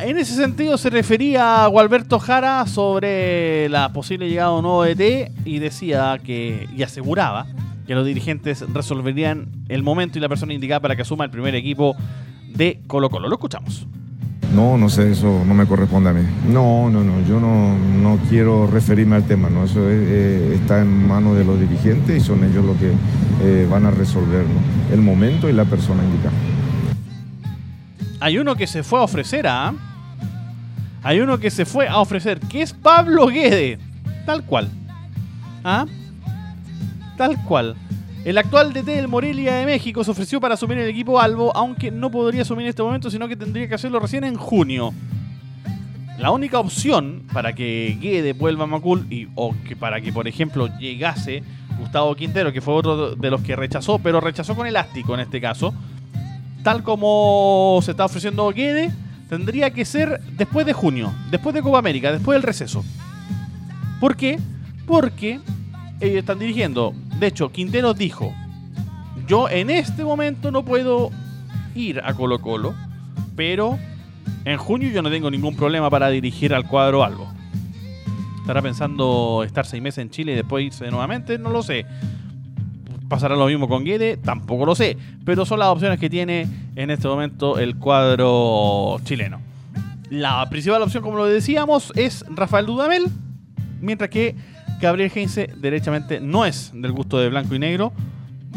En 0.04 0.18
ese 0.18 0.35
sentido 0.35 0.76
se 0.78 0.90
refería 0.90 1.64
a 1.64 1.68
Gualberto 1.68 2.18
Jara 2.18 2.66
sobre 2.66 3.68
la 3.68 3.92
posible 3.92 4.28
llegada 4.28 4.50
de 4.50 4.56
un 4.56 4.62
nuevo 4.62 4.85
ET 4.85 5.30
y 5.44 5.61
decía 5.61 6.18
que, 6.25 6.68
y 6.76 6.82
aseguraba 6.82 7.47
que 7.87 7.94
los 7.94 8.04
dirigentes 8.04 8.64
resolverían 8.73 9.47
el 9.68 9.85
momento 9.85 10.18
y 10.18 10.21
la 10.21 10.28
persona 10.28 10.54
indicada 10.54 10.80
para 10.80 10.97
que 10.97 11.02
asuma 11.02 11.25
el 11.25 11.30
primer 11.30 11.54
equipo 11.54 11.94
de 12.49 12.80
Colo 12.88 13.11
Colo. 13.11 13.28
Lo 13.28 13.37
escuchamos. 13.37 13.87
No, 14.52 14.76
no 14.76 14.88
sé, 14.88 15.12
eso 15.12 15.44
no 15.47 15.54
me 15.54 15.66
corresponde 15.66 16.11
a 16.11 16.12
mí. 16.12 16.23
No, 16.49 16.90
no, 16.90 17.04
no, 17.04 17.25
yo 17.28 17.38
no, 17.38 17.78
no 17.78 18.18
quiero 18.28 18.66
referirme 18.66 19.14
al 19.14 19.25
tema, 19.25 19.50
¿no? 19.50 19.64
Eso 19.64 19.88
es, 19.88 20.00
eh, 20.02 20.54
está 20.56 20.80
en 20.80 21.06
manos 21.06 21.37
de 21.37 21.44
los 21.44 21.61
dirigentes 21.61 22.16
y 22.16 22.26
son 22.26 22.42
ellos 22.42 22.64
los 22.64 22.76
que 22.76 22.90
eh, 23.42 23.68
van 23.71 23.87
a 23.87 23.92
resolver 23.92 24.44
¿no? 24.47 24.94
el 24.94 25.00
momento 25.00 25.49
y 25.49 25.52
la 25.52 25.64
persona 25.64 26.02
indicada. 26.02 26.35
Hay 28.18 28.38
uno 28.38 28.56
que 28.56 28.66
se 28.66 28.82
fue 28.82 28.99
a 28.99 29.02
ofrecer 29.02 29.47
a. 29.47 29.73
Hay 31.02 31.21
uno 31.21 31.38
que 31.38 31.50
se 31.50 31.64
fue 31.64 31.88
a 31.88 31.99
ofrecer, 31.99 32.38
que 32.40 32.62
es 32.62 32.73
Pablo 32.73 33.26
Guede. 33.26 33.78
Tal 34.25 34.44
cual. 34.44 34.68
¿Ah? 35.64 35.87
Tal 37.16 37.42
cual. 37.44 37.76
El 38.25 38.38
actual 38.38 38.73
DT 38.73 38.87
del 38.87 39.09
Morelia 39.09 39.54
de 39.54 39.66
México 39.66 40.04
se 40.04 40.12
ofreció 40.12 40.40
para 40.40 40.54
asumir 40.54 40.78
el 40.78 40.88
equipo 40.88 41.21
Albo, 41.21 41.54
aunque 41.56 41.90
no 41.90 42.09
podría 42.11 42.42
asumir 42.42 42.66
en 42.66 42.71
este 42.71 42.82
momento, 42.82 43.11
sino 43.11 43.26
que 43.26 43.35
tendría 43.35 43.66
que 43.66 43.75
hacerlo 43.75 43.99
recién 43.99 44.23
en 44.23 44.37
junio. 44.37 44.94
La 46.18 46.30
única 46.30 46.61
opción 46.61 47.25
para 47.32 47.52
que 47.52 47.99
Guede 48.00 48.32
vuelva 48.32 48.62
a 48.62 48.68
Macul 48.68 49.06
y, 49.11 49.26
o 49.35 49.56
que 49.66 49.75
para 49.75 50.00
que, 50.00 50.12
por 50.12 50.28
ejemplo, 50.28 50.68
llegase 50.78 51.42
Gustavo 51.80 52.14
Quintero, 52.14 52.52
que 52.52 52.61
fue 52.61 52.75
otro 52.75 53.16
de 53.16 53.30
los 53.30 53.40
que 53.40 53.56
rechazó, 53.56 53.99
pero 53.99 54.21
rechazó 54.21 54.54
con 54.54 54.68
elástico 54.68 55.14
en 55.14 55.21
este 55.21 55.40
caso, 55.40 55.75
tal 56.62 56.85
como 56.85 57.80
se 57.82 57.90
está 57.90 58.04
ofreciendo 58.04 58.49
Guede, 58.52 58.92
tendría 59.32 59.70
que 59.70 59.86
ser 59.86 60.20
después 60.36 60.66
de 60.66 60.74
junio, 60.74 61.10
después 61.30 61.54
de 61.54 61.62
Copa 61.62 61.78
América, 61.78 62.12
después 62.12 62.36
del 62.36 62.42
receso. 62.42 62.84
¿Por 63.98 64.14
qué? 64.14 64.38
Porque 64.86 65.40
ellos 66.00 66.18
están 66.18 66.38
dirigiendo. 66.38 66.92
De 67.18 67.28
hecho, 67.28 67.50
Quintero 67.50 67.94
dijo, 67.94 68.34
yo 69.26 69.48
en 69.48 69.70
este 69.70 70.04
momento 70.04 70.50
no 70.50 70.66
puedo 70.66 71.10
ir 71.74 72.02
a 72.04 72.12
Colo 72.12 72.42
Colo, 72.42 72.74
pero 73.34 73.78
en 74.44 74.58
junio 74.58 74.90
yo 74.90 75.00
no 75.00 75.08
tengo 75.08 75.30
ningún 75.30 75.56
problema 75.56 75.88
para 75.88 76.10
dirigir 76.10 76.52
al 76.52 76.68
cuadro 76.68 77.02
algo. 77.02 77.32
¿Estará 78.42 78.60
pensando 78.60 79.44
estar 79.46 79.64
seis 79.64 79.82
meses 79.82 80.02
en 80.02 80.10
Chile 80.10 80.32
y 80.32 80.36
después 80.36 80.66
irse 80.66 80.90
nuevamente? 80.90 81.38
No 81.38 81.48
lo 81.48 81.62
sé. 81.62 81.86
¿Pasará 83.12 83.37
lo 83.37 83.45
mismo 83.45 83.69
con 83.69 83.85
Guede? 83.85 84.16
Tampoco 84.16 84.64
lo 84.64 84.75
sé. 84.75 84.97
Pero 85.26 85.45
son 85.45 85.59
las 85.59 85.69
opciones 85.69 86.00
que 86.00 86.09
tiene 86.09 86.49
en 86.76 86.88
este 86.88 87.07
momento 87.09 87.59
el 87.59 87.76
cuadro 87.76 88.99
chileno. 89.04 89.38
La 90.09 90.49
principal 90.49 90.81
opción, 90.81 91.02
como 91.02 91.19
lo 91.19 91.26
decíamos, 91.26 91.92
es 91.95 92.25
Rafael 92.31 92.64
Dudamel. 92.64 93.09
Mientras 93.83 94.09
que 94.09 94.35
Gabriel 94.81 95.12
Heinze, 95.14 95.50
derechamente, 95.59 96.21
no 96.21 96.47
es 96.47 96.73
del 96.73 96.92
gusto 96.92 97.19
de 97.19 97.28
blanco 97.28 97.54
y 97.54 97.59
negro. 97.59 97.92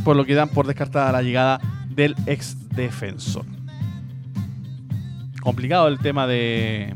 Por 0.05 0.15
lo 0.15 0.23
que 0.23 0.35
dan 0.35 0.47
por 0.47 0.67
descartada 0.67 1.11
la 1.11 1.21
llegada 1.21 1.59
del 1.89 2.15
ex 2.25 2.69
defensor. 2.69 3.43
Complicado 5.41 5.89
el 5.89 5.99
tema 5.99 6.27
de, 6.27 6.95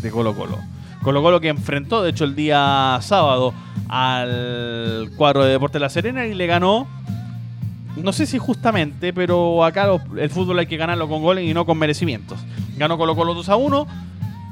de 0.00 0.10
Colo 0.10 0.34
Colo. 0.34 0.58
Colo 1.02 1.22
Colo 1.22 1.38
que 1.42 1.48
enfrentó, 1.48 2.02
de 2.02 2.12
hecho, 2.12 2.24
el 2.24 2.34
día 2.34 2.96
sábado 3.02 3.52
al 3.94 5.10
cuadro 5.16 5.44
de 5.44 5.52
Deportes 5.52 5.80
La 5.80 5.88
Serena 5.88 6.26
y 6.26 6.34
le 6.34 6.48
ganó. 6.48 6.88
No 7.96 8.12
sé 8.12 8.26
si 8.26 8.38
justamente, 8.38 9.12
pero 9.12 9.64
acá 9.64 9.88
el 10.18 10.30
fútbol 10.30 10.58
hay 10.58 10.66
que 10.66 10.76
ganarlo 10.76 11.08
con 11.08 11.22
goles 11.22 11.48
y 11.48 11.54
no 11.54 11.64
con 11.64 11.78
merecimientos. 11.78 12.40
Ganó 12.76 12.98
Colo 12.98 13.14
Colo 13.14 13.34
2 13.34 13.48
a 13.50 13.56
1 13.56 13.86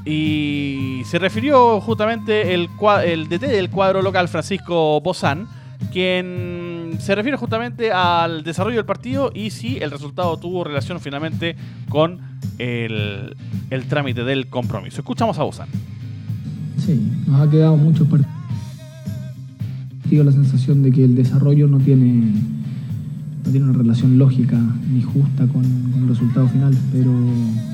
y 0.04 1.02
se 1.06 1.18
refirió 1.18 1.80
justamente 1.80 2.54
el, 2.54 2.68
DT 2.68 3.40
del 3.48 3.68
cuadro 3.68 4.00
local, 4.00 4.28
Francisco 4.28 5.00
Bozán, 5.00 5.48
quien 5.90 6.98
se 7.00 7.16
refiere 7.16 7.36
justamente 7.36 7.90
al 7.90 8.44
desarrollo 8.44 8.76
del 8.76 8.86
partido 8.86 9.32
y 9.34 9.50
si 9.50 9.78
el 9.78 9.90
resultado 9.90 10.36
tuvo 10.36 10.62
relación 10.62 11.00
finalmente 11.00 11.56
con 11.88 12.20
el, 12.58 13.34
el 13.70 13.88
trámite 13.88 14.22
del 14.22 14.46
compromiso. 14.46 15.00
Escuchamos 15.00 15.36
a 15.40 15.42
Bozán. 15.42 15.68
Sí, 16.78 17.10
nos 17.26 17.40
ha 17.40 17.50
quedado 17.50 17.76
muchos 17.76 18.06
partidos. 18.06 18.41
Tengo 20.12 20.24
la 20.24 20.32
sensación 20.32 20.82
de 20.82 20.92
que 20.92 21.04
el 21.04 21.14
desarrollo 21.14 21.68
no 21.68 21.78
tiene, 21.78 22.32
no 23.46 23.50
tiene 23.50 23.64
una 23.64 23.78
relación 23.78 24.18
lógica 24.18 24.60
ni 24.92 25.00
justa 25.00 25.46
con, 25.46 25.64
el 25.64 26.06
resultado 26.06 26.46
final, 26.48 26.76
pero 26.92 27.10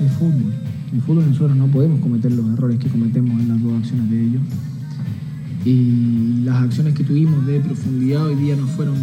es 0.07 0.13
fútbol. 0.13 0.53
En 0.93 1.01
fútbol 1.01 1.27
nosotros 1.27 1.57
no 1.57 1.67
podemos 1.67 1.99
cometer 1.99 2.31
los 2.31 2.49
errores 2.51 2.79
que 2.79 2.89
cometemos 2.91 3.41
en 3.41 3.49
las 3.49 3.61
dos 3.61 3.73
acciones 3.81 4.09
de 4.09 4.23
ellos. 4.23 4.43
Y 5.65 6.45
las 6.45 6.63
acciones 6.63 6.95
que 6.95 7.03
tuvimos 7.03 7.45
de 7.45 7.59
profundidad 7.59 8.27
hoy 8.27 8.37
día 8.37 8.55
no 8.55 8.69
fueron 8.69 8.95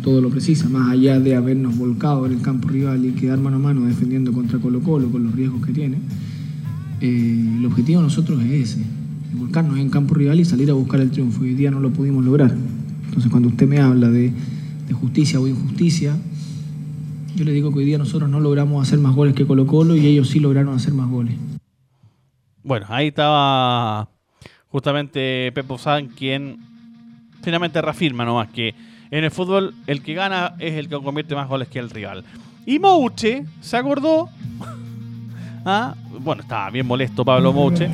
todo 0.00 0.20
lo 0.20 0.30
precisas, 0.30 0.70
más 0.70 0.92
allá 0.92 1.18
de 1.18 1.34
habernos 1.34 1.76
volcado 1.76 2.26
en 2.26 2.34
el 2.34 2.42
campo 2.42 2.68
rival 2.68 3.04
y 3.04 3.10
quedar 3.10 3.40
mano 3.40 3.56
a 3.56 3.58
mano 3.58 3.86
defendiendo 3.86 4.32
contra 4.32 4.60
Colo 4.60 4.78
Colo 4.82 5.10
con 5.10 5.24
los 5.24 5.34
riesgos 5.34 5.66
que 5.66 5.72
tiene. 5.72 5.96
Eh, 7.00 7.56
el 7.58 7.66
objetivo 7.66 8.02
de 8.02 8.04
nosotros 8.04 8.40
es 8.44 8.70
ese, 8.70 8.82
es 8.82 9.36
volcarnos 9.36 9.80
en 9.80 9.90
campo 9.90 10.14
rival 10.14 10.38
y 10.38 10.44
salir 10.44 10.70
a 10.70 10.74
buscar 10.74 11.00
el 11.00 11.10
triunfo. 11.10 11.42
Hoy 11.42 11.54
día 11.54 11.72
no 11.72 11.80
lo 11.80 11.90
pudimos 11.90 12.24
lograr. 12.24 12.54
Entonces 13.14 13.30
cuando 13.30 13.48
usted 13.48 13.68
me 13.68 13.78
habla 13.78 14.08
de, 14.08 14.32
justicia 14.92 15.38
o 15.38 15.46
injusticia, 15.46 16.16
yo 17.36 17.44
le 17.44 17.52
digo 17.52 17.72
que 17.72 17.78
hoy 17.78 17.84
día 17.84 17.96
nosotros 17.96 18.28
no 18.28 18.40
logramos 18.40 18.82
hacer 18.82 18.98
más 18.98 19.14
goles 19.14 19.36
que 19.36 19.46
Colo 19.46 19.68
Colo 19.68 19.94
y 19.94 20.04
ellos 20.04 20.30
sí 20.30 20.40
lograron 20.40 20.74
hacer 20.74 20.94
más 20.94 21.08
goles. 21.08 21.36
Bueno, 22.64 22.86
ahí 22.88 23.08
estaba 23.08 24.08
justamente 24.66 25.52
Pepo 25.54 25.78
San 25.78 26.08
quien 26.08 26.58
finalmente 27.40 27.80
reafirma 27.80 28.24
nomás 28.24 28.48
que 28.48 28.74
en 29.12 29.22
el 29.22 29.30
fútbol 29.30 29.74
el 29.86 30.02
que 30.02 30.14
gana 30.14 30.56
es 30.58 30.74
el 30.74 30.88
que 30.88 30.96
convierte 31.00 31.36
más 31.36 31.48
goles 31.48 31.68
que 31.68 31.78
el 31.78 31.90
rival. 31.90 32.24
Y 32.66 32.80
Mouche 32.80 33.44
se 33.60 33.76
acordó. 33.76 34.28
¿ah? 35.64 35.94
Bueno, 36.18 36.42
estaba 36.42 36.68
bien 36.70 36.84
molesto 36.88 37.24
Pablo 37.24 37.52
Mouche 37.52 37.88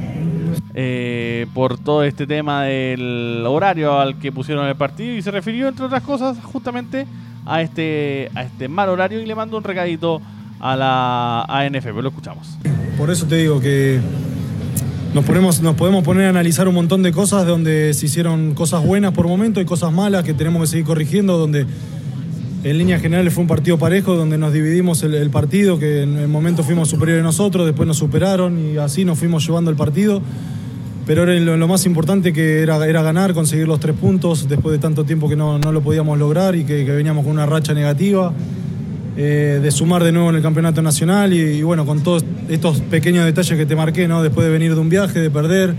eh, 0.74 1.46
por 1.54 1.78
todo 1.78 2.04
este 2.04 2.26
tema 2.26 2.64
del 2.64 3.44
horario 3.46 3.98
al 3.98 4.18
que 4.18 4.32
pusieron 4.32 4.66
el 4.66 4.76
partido 4.76 5.14
y 5.14 5.22
se 5.22 5.30
refirió, 5.30 5.68
entre 5.68 5.86
otras 5.86 6.02
cosas, 6.02 6.38
justamente 6.42 7.06
a 7.46 7.62
este, 7.62 8.30
a 8.34 8.42
este 8.42 8.68
mal 8.68 8.88
horario 8.88 9.20
y 9.20 9.26
le 9.26 9.34
mandó 9.34 9.56
un 9.56 9.64
recadito 9.64 10.20
a 10.60 10.76
la 10.76 11.42
ANF. 11.42 11.84
Pero 11.84 12.02
lo 12.02 12.08
escuchamos. 12.10 12.56
Por 12.96 13.10
eso 13.10 13.26
te 13.26 13.36
digo 13.36 13.60
que 13.60 14.00
nos, 15.14 15.24
ponemos, 15.24 15.60
nos 15.60 15.74
podemos 15.74 16.04
poner 16.04 16.26
a 16.26 16.30
analizar 16.30 16.68
un 16.68 16.74
montón 16.74 17.02
de 17.02 17.12
cosas 17.12 17.46
donde 17.46 17.94
se 17.94 18.06
hicieron 18.06 18.54
cosas 18.54 18.84
buenas 18.84 19.12
por 19.12 19.26
momento 19.26 19.60
y 19.60 19.64
cosas 19.64 19.92
malas 19.92 20.22
que 20.22 20.34
tenemos 20.34 20.62
que 20.62 20.66
seguir 20.68 20.84
corrigiendo, 20.84 21.36
donde 21.36 21.66
en 22.62 22.76
líneas 22.78 23.00
generales 23.00 23.32
fue 23.32 23.42
un 23.42 23.48
partido 23.48 23.78
parejo, 23.78 24.16
donde 24.16 24.36
nos 24.36 24.52
dividimos 24.52 25.02
el, 25.02 25.30
partido, 25.30 25.78
que 25.78 26.02
en 26.02 26.18
el 26.18 26.28
momento 26.28 26.62
fuimos 26.62 26.88
superiores 26.88 27.24
nosotros, 27.24 27.64
después 27.66 27.86
nos 27.86 27.96
superaron 27.96 28.58
y 28.58 28.76
así 28.76 29.04
nos 29.04 29.18
fuimos 29.18 29.46
llevando 29.46 29.70
el 29.70 29.76
partido. 29.76 30.20
Pero 31.06 31.22
era 31.24 31.32
lo, 31.40 31.66
más 31.66 31.86
importante 31.86 32.32
que 32.32 32.60
era, 32.60 32.76
ganar, 32.78 33.32
conseguir 33.34 33.66
los 33.66 33.80
tres 33.80 33.96
puntos 33.96 34.48
después 34.48 34.72
de 34.72 34.78
tanto 34.78 35.04
tiempo 35.04 35.28
que 35.28 35.36
no, 35.36 35.58
lo 35.58 35.80
podíamos 35.80 36.18
lograr 36.18 36.54
y 36.54 36.64
que, 36.64 36.84
veníamos 36.84 37.24
con 37.24 37.32
una 37.32 37.46
racha 37.46 37.72
negativa. 37.74 38.32
eh, 39.16 39.58
de 39.62 39.70
sumar 39.70 40.04
de 40.04 40.12
nuevo 40.12 40.30
en 40.30 40.36
el 40.36 40.42
campeonato 40.42 40.82
nacional 40.82 41.32
y, 41.32 41.62
bueno, 41.62 41.84
con 41.84 42.02
todos 42.02 42.24
estos 42.48 42.80
pequeños 42.82 43.24
detalles 43.24 43.58
que 43.58 43.66
te 43.66 43.74
marqué, 43.74 44.06
¿no? 44.06 44.22
Después 44.22 44.46
de 44.46 44.52
venir 44.52 44.74
de 44.74 44.80
un 44.80 44.88
viaje, 44.88 45.18
de 45.18 45.30
perder, 45.30 45.74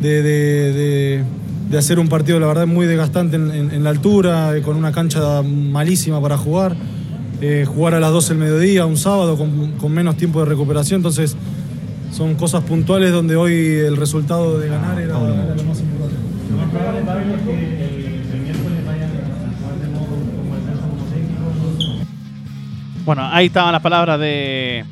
de, 0.00 0.22
de- 0.22 0.72
de- 0.72 1.24
de 1.68 1.78
hacer 1.78 1.98
un 1.98 2.08
partido, 2.08 2.38
la 2.40 2.46
verdad, 2.46 2.66
muy 2.66 2.86
desgastante 2.86 3.36
en, 3.36 3.84
la 3.84 3.90
altura, 3.90 4.56
eh, 4.56 4.62
con 4.62 4.76
una 4.76 4.92
cancha 4.92 5.42
malísima 5.42 6.20
para 6.20 6.36
jugar. 6.36 6.76
Eh, 7.40 7.64
jugar 7.66 7.94
a 7.94 8.00
las 8.00 8.12
12 8.12 8.34
del 8.34 8.38
mediodía, 8.38 8.86
un 8.86 8.96
sábado, 8.96 9.36
con, 9.36 9.72
con 9.72 9.92
menos 9.92 10.16
tiempo 10.16 10.40
de 10.40 10.46
recuperación. 10.46 10.98
Entonces, 10.98 11.36
son 12.12 12.36
cosas 12.36 12.62
puntuales 12.62 13.12
donde 13.12 13.36
hoy 13.36 13.54
el 13.54 13.96
resultado 13.96 14.58
de 14.58 14.68
ganar 14.68 15.00
era, 15.00 15.18
era 15.18 15.54
lo 15.54 15.64
más 15.64 15.80
importante. 15.80 16.16
Bueno, 23.04 23.28
ahí 23.30 23.46
estaban 23.46 23.72
las 23.72 23.82
palabras 23.82 24.18
de 24.18 24.84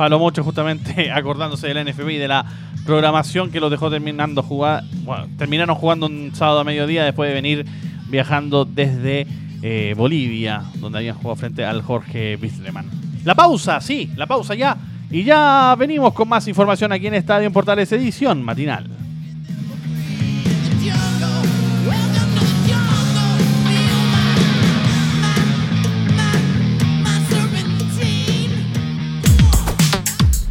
Pablo 0.00 0.18
Mocho 0.18 0.42
justamente 0.42 1.10
acordándose 1.12 1.68
del 1.68 1.84
NFP 1.86 2.08
y 2.12 2.16
de 2.16 2.26
la 2.26 2.46
programación 2.86 3.50
que 3.50 3.60
los 3.60 3.70
dejó 3.70 3.90
terminando 3.90 4.42
jugar, 4.42 4.82
bueno, 5.02 5.28
terminaron 5.36 5.76
jugando 5.76 6.06
un 6.06 6.30
sábado 6.34 6.60
a 6.60 6.64
mediodía 6.64 7.04
después 7.04 7.28
de 7.28 7.34
venir 7.34 7.66
viajando 8.08 8.64
desde 8.64 9.26
eh, 9.60 9.92
Bolivia, 9.94 10.62
donde 10.76 11.00
habían 11.00 11.16
jugado 11.16 11.36
frente 11.36 11.66
al 11.66 11.82
Jorge 11.82 12.36
Bisleman. 12.36 12.86
La 13.26 13.34
pausa, 13.34 13.78
sí, 13.82 14.10
la 14.16 14.26
pausa 14.26 14.54
ya. 14.54 14.74
Y 15.10 15.22
ya 15.22 15.76
venimos 15.78 16.14
con 16.14 16.30
más 16.30 16.48
información 16.48 16.92
aquí 16.92 17.06
en 17.06 17.12
Estadio 17.12 17.46
en 17.46 17.52
Portales 17.52 17.92
Edición 17.92 18.42
Matinal. 18.42 18.99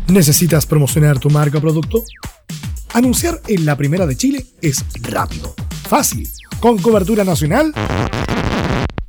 ¿Necesitas 0.10 0.66
promocionar 0.66 1.20
tu 1.20 1.30
marca 1.30 1.60
o 1.60 1.62
producto? 1.62 2.04
Anunciar 2.94 3.39
en 3.48 3.63
la 3.63 3.78
primera 3.78 4.08
de 4.08 4.18
Chile 4.18 4.44
es 4.60 4.84
rápido, 5.04 5.54
fácil, 5.88 6.28
con 6.60 6.80
cobertura 6.80 7.24
nacional 7.24 7.72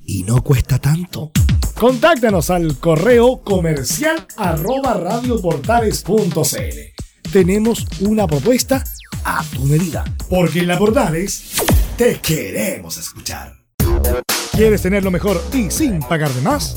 y 0.05 0.25
no 0.25 0.45
cuesta 0.45 0.79
tanto. 0.79 1.33
Contáctanos 1.75 2.51
al 2.51 2.79
correo 2.79 3.41
comercial 3.43 4.27
arroba 4.37 4.93
radioportales.cl. 4.93 7.33
Tenemos 7.33 7.87
una 8.01 8.27
propuesta 8.27 8.85
a 9.25 9.43
tu 9.55 9.65
medida, 9.65 10.05
porque 10.29 10.61
en 10.61 10.69
la 10.69 10.79
Portales 10.79 11.63
te 11.97 12.21
queremos 12.21 12.99
escuchar. 12.99 13.55
¿Quieres 14.53 14.83
tener 14.83 15.03
lo 15.03 15.11
mejor 15.11 15.43
y 15.55 15.71
sin 15.71 16.01
pagar 16.01 16.31
de 16.31 16.43
más? 16.43 16.77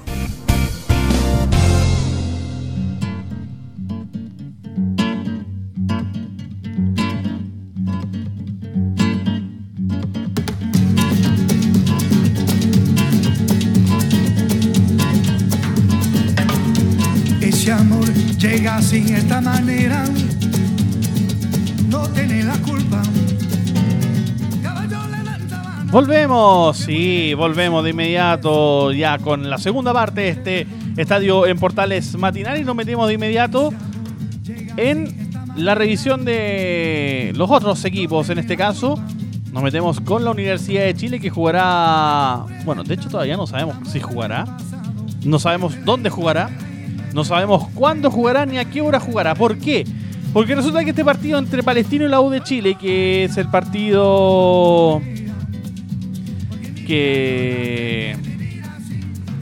Volvemos, 25.91 26.77
sí, 26.77 27.33
volvemos 27.33 27.83
de 27.83 27.89
inmediato 27.89 28.93
ya 28.93 29.17
con 29.17 29.49
la 29.49 29.57
segunda 29.57 29.91
parte 29.91 30.21
de 30.21 30.29
este 30.29 30.67
estadio 30.95 31.45
en 31.45 31.59
Portales 31.59 32.15
Matinal 32.17 32.59
y 32.59 32.63
nos 32.63 32.75
metemos 32.75 33.07
de 33.09 33.13
inmediato 33.15 33.73
en 34.77 35.31
la 35.55 35.75
revisión 35.75 36.23
de 36.23 37.33
los 37.35 37.51
otros 37.51 37.83
equipos. 37.83 38.29
En 38.29 38.39
este 38.39 38.55
caso, 38.55 38.97
nos 39.51 39.63
metemos 39.63 39.99
con 39.99 40.23
la 40.23 40.31
Universidad 40.31 40.83
de 40.83 40.95
Chile 40.95 41.19
que 41.19 41.29
jugará, 41.29 42.45
bueno, 42.63 42.83
de 42.83 42.93
hecho 42.93 43.09
todavía 43.09 43.35
no 43.35 43.45
sabemos 43.45 43.75
si 43.89 43.99
jugará, 43.99 44.45
no 45.25 45.39
sabemos 45.39 45.75
dónde 45.83 46.09
jugará, 46.09 46.49
no 47.13 47.23
sabemos 47.23 47.67
cuándo 47.73 48.09
jugará 48.11 48.45
ni 48.45 48.57
a 48.57 48.65
qué 48.65 48.81
hora 48.81 48.99
jugará. 48.99 49.35
¿Por 49.35 49.57
qué? 49.57 49.85
Porque 50.33 50.55
resulta 50.55 50.83
que 50.83 50.91
este 50.91 51.03
partido 51.03 51.37
entre 51.37 51.61
Palestino 51.63 52.05
y 52.05 52.09
la 52.09 52.21
U 52.21 52.29
de 52.29 52.41
Chile, 52.41 52.75
que 52.79 53.25
es 53.25 53.37
el 53.37 53.49
partido 53.49 55.01
que, 56.87 58.15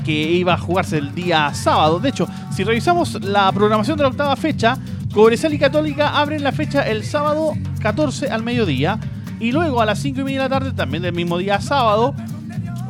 que 0.04 0.12
iba 0.12 0.54
a 0.54 0.58
jugarse 0.58 0.98
el 0.98 1.14
día 1.14 1.54
sábado. 1.54 2.00
De 2.00 2.10
hecho, 2.10 2.28
si 2.56 2.64
revisamos 2.64 3.24
la 3.24 3.52
programación 3.52 3.98
de 3.98 4.04
la 4.04 4.10
octava 4.10 4.36
fecha, 4.36 4.78
Cobresal 5.14 5.54
y 5.54 5.60
Católica 5.60 6.20
abren 6.20 6.44
la 6.44 6.52
fecha 6.52 6.84
el 6.84 7.04
sábado 7.04 7.54
14 7.82 8.30
al 8.30 8.44
mediodía. 8.44 9.00
Y 9.40 9.52
luego 9.52 9.82
a 9.82 9.86
las 9.86 10.00
5 10.00 10.22
y 10.22 10.24
media 10.24 10.44
de 10.44 10.50
la 10.50 10.60
tarde, 10.60 10.72
también 10.74 11.02
del 11.02 11.14
mismo 11.14 11.38
día 11.38 11.62
sábado, 11.62 12.14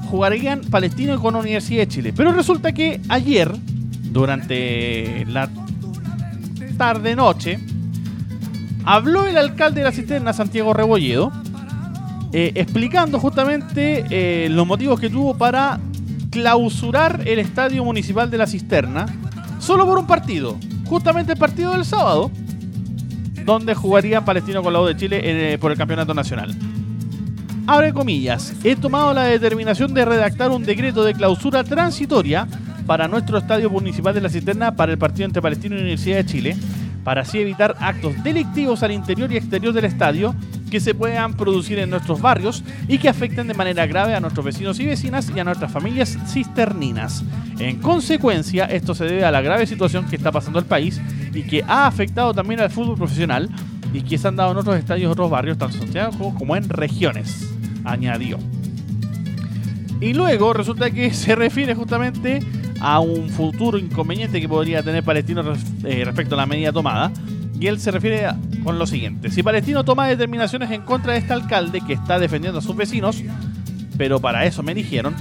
jugarían 0.10 0.62
Palestino 0.62 1.20
con 1.22 1.36
Universidad 1.36 1.82
de 1.82 1.88
Chile. 1.88 2.14
Pero 2.16 2.32
resulta 2.32 2.72
que 2.72 3.00
ayer, 3.08 3.56
durante 4.12 5.26
la 5.28 5.50
tarde-noche, 6.78 7.60
habló 8.86 9.26
el 9.26 9.38
alcalde 9.38 9.82
de 9.82 9.86
la 9.86 9.92
cisterna, 9.92 10.34
Santiago 10.34 10.74
Rebolledo, 10.74 11.32
eh, 12.32 12.52
explicando 12.56 13.20
justamente 13.20 14.06
eh, 14.10 14.50
los 14.50 14.66
motivos 14.66 15.00
que 15.00 15.10
tuvo 15.10 15.38
para 15.38 15.80
clausurar 16.30 17.22
el 17.26 17.40
estadio 17.40 17.84
municipal 17.84 18.30
de 18.30 18.38
la 18.38 18.46
cisterna 18.46 19.08
solo 19.60 19.86
por 19.86 19.98
un 19.98 20.08
partido, 20.08 20.58
justamente 20.86 21.34
el 21.34 21.40
partido 21.40 21.72
del 21.72 21.86
sábado, 21.86 22.32
donde 23.46 23.74
jugaría 23.74 24.24
Palestino 24.24 24.62
con 24.62 24.74
la 24.74 24.82
U 24.82 24.86
de 24.86 24.96
Chile 24.96 25.20
eh, 25.24 25.58
por 25.58 25.72
el 25.72 25.78
campeonato 25.78 26.14
nacional. 26.14 26.56
Abre 27.66 27.94
comillas, 27.94 28.54
he 28.64 28.76
tomado 28.76 29.14
la 29.14 29.24
determinación 29.24 29.94
de 29.94 30.06
redactar 30.06 30.50
un 30.52 30.64
decreto 30.64 31.04
de 31.04 31.14
clausura 31.14 31.64
transitoria 31.64 32.48
para 32.90 33.08
nuestro 33.08 33.38
estadio 33.38 33.70
municipal 33.70 34.16
de 34.16 34.22
la 34.22 34.30
cisterna 34.30 34.76
para 34.76 34.92
el 34.92 34.98
partido 34.98 35.26
entre 35.28 35.44
Palestino 35.44 35.76
y 35.76 35.82
Universidad 35.82 36.18
de 36.18 36.26
Chile, 36.26 36.58
para 37.04 37.22
así 37.22 37.38
evitar 37.38 37.76
actos 37.80 38.24
delictivos 38.24 38.82
al 38.82 38.92
interior 38.92 39.32
y 39.32 39.38
exterior 39.38 39.72
del 39.76 39.86
estadio 39.86 40.34
que 40.72 40.80
se 40.80 40.96
puedan 40.96 41.36
producir 41.36 41.78
en 41.78 41.92
nuestros 41.92 42.20
barrios 42.20 42.64
y 42.88 42.98
que 42.98 43.08
afecten 43.08 43.48
de 43.48 43.54
manera 43.54 43.86
grave 43.86 44.16
a 44.16 44.20
nuestros 44.20 44.44
vecinos 44.44 44.80
y 44.80 44.88
vecinas 44.88 45.32
y 45.36 45.40
a 45.40 45.44
nuestras 45.44 45.72
familias 45.72 46.18
cisterninas. 46.26 47.24
En 47.60 47.78
consecuencia, 47.80 48.66
esto 48.66 48.96
se 48.96 49.06
debe 49.06 49.24
a 49.24 49.30
la 49.30 49.42
grave 49.42 49.68
situación 49.68 50.08
que 50.08 50.16
está 50.16 50.32
pasando 50.32 50.58
el 50.58 50.66
país 50.66 51.00
y 51.32 51.44
que 51.44 51.64
ha 51.68 51.86
afectado 51.86 52.34
también 52.34 52.60
al 52.60 52.72
fútbol 52.72 52.98
profesional 52.98 53.52
y 53.94 54.02
que 54.02 54.18
se 54.18 54.28
han 54.28 54.36
dado 54.36 54.54
en 54.54 54.58
otros 54.58 54.76
estadios, 54.76 55.12
otros 55.12 55.30
barrios, 55.30 55.60
tanto 55.60 55.76
en 55.76 55.84
Santiago 55.84 56.34
como 56.36 56.56
en 56.56 56.68
regiones, 56.68 57.54
añadió. 57.84 58.40
Y 60.02 60.14
luego 60.14 60.54
resulta 60.54 60.90
que 60.90 61.14
se 61.14 61.36
refiere 61.36 61.76
justamente 61.76 62.42
a 62.80 63.00
un 63.00 63.30
futuro 63.30 63.78
inconveniente 63.78 64.40
que 64.40 64.48
podría 64.48 64.84
tener 64.84 65.04
Palestino 65.04 65.44
eh, 65.84 66.04
respecto 66.06 66.36
a 66.36 66.38
la 66.38 66.46
medida 66.46 66.72
tomada. 66.72 67.12
Y 67.60 67.68
él 67.68 67.80
se 67.80 67.92
refiere 67.92 68.28
con 68.64 68.80
lo 68.80 68.88
siguiente. 68.88 69.30
Si 69.32 69.44
Palestino 69.44 69.84
toma 69.84 70.08
determinaciones 70.08 70.72
en 70.72 70.82
contra 70.82 71.14
de 71.14 71.20
este 71.20 71.34
alcalde 71.34 71.82
que 71.82 71.94
está 71.94 72.18
defendiendo 72.18 72.60
a 72.60 72.62
sus 72.62 72.76
vecinos, 72.76 73.22
pero 73.98 74.22
para 74.22 74.46
eso 74.46 74.64
me 74.64 74.74
dijeron 74.74 75.14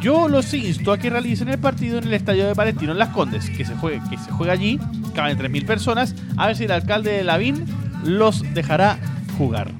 Yo 0.00 0.28
los 0.28 0.52
insto 0.54 0.92
a 0.92 0.98
que 0.98 1.08
realicen 1.08 1.48
el 1.48 1.58
partido 1.58 1.98
en 1.98 2.04
el 2.04 2.14
estadio 2.14 2.46
de 2.48 2.54
Palestino 2.54 2.92
en 2.92 2.98
Las 2.98 3.10
Condes, 3.10 3.48
que 3.48 3.64
se 3.64 3.76
juegue, 3.76 4.00
que 4.10 4.18
se 4.18 4.32
juega 4.32 4.52
allí, 4.52 4.80
caben 5.14 5.38
3.000 5.38 5.66
personas, 5.66 6.16
a 6.36 6.48
ver 6.48 6.56
si 6.56 6.64
el 6.64 6.72
alcalde 6.72 7.12
de 7.12 7.24
Lavín 7.24 7.64
los 8.04 8.42
dejará 8.54 8.98
jugar. 9.38 9.70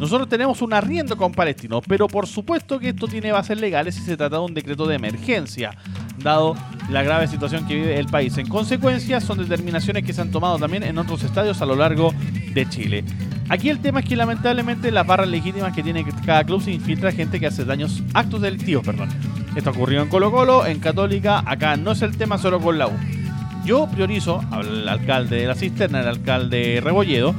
Nosotros 0.00 0.28
tenemos 0.30 0.62
un 0.62 0.72
arriendo 0.72 1.16
con 1.16 1.32
Palestino, 1.32 1.82
pero 1.82 2.08
por 2.08 2.26
supuesto 2.26 2.78
que 2.78 2.88
esto 2.88 3.06
tiene 3.06 3.32
bases 3.32 3.60
legales 3.60 3.98
y 3.98 4.00
se 4.00 4.16
trata 4.16 4.36
de 4.36 4.42
un 4.42 4.54
decreto 4.54 4.86
de 4.86 4.96
emergencia, 4.96 5.72
dado 6.22 6.56
la 6.90 7.02
grave 7.02 7.26
situación 7.28 7.66
que 7.66 7.74
vive 7.74 7.98
el 7.98 8.06
país. 8.06 8.36
En 8.38 8.48
consecuencia, 8.48 9.20
son 9.20 9.38
determinaciones 9.38 10.04
que 10.04 10.12
se 10.12 10.20
han 10.20 10.30
tomado 10.30 10.58
también 10.58 10.82
en 10.82 10.98
otros 10.98 11.22
estadios 11.22 11.60
a 11.62 11.66
lo 11.66 11.76
largo 11.76 12.12
de 12.52 12.68
Chile. 12.68 13.04
Aquí 13.48 13.68
el 13.68 13.80
tema 13.80 14.00
es 14.00 14.06
que 14.06 14.14
lamentablemente 14.14 14.92
las 14.92 15.06
barras 15.06 15.28
legítimas 15.28 15.74
que 15.74 15.82
tiene 15.82 16.04
cada 16.24 16.44
club 16.44 16.62
se 16.62 16.70
infiltra 16.70 17.10
gente 17.10 17.40
que 17.40 17.46
hace 17.46 17.64
daños, 17.64 18.02
actos 18.14 18.40
delictivos, 18.40 18.84
perdón. 18.84 19.08
Esto 19.56 19.70
ocurrió 19.70 20.02
en 20.02 20.08
Colo 20.08 20.30
Colo, 20.30 20.66
en 20.66 20.78
Católica, 20.78 21.42
acá 21.44 21.76
no 21.76 21.92
es 21.92 22.02
el 22.02 22.16
tema 22.16 22.38
solo 22.38 22.60
con 22.60 22.78
la 22.78 22.86
U. 22.86 22.92
Yo 23.64 23.88
priorizo 23.88 24.40
al 24.52 24.88
alcalde 24.88 25.36
de 25.36 25.46
la 25.46 25.54
cisterna, 25.54 26.00
el 26.00 26.08
alcalde 26.08 26.80
Rebolledo, 26.82 27.34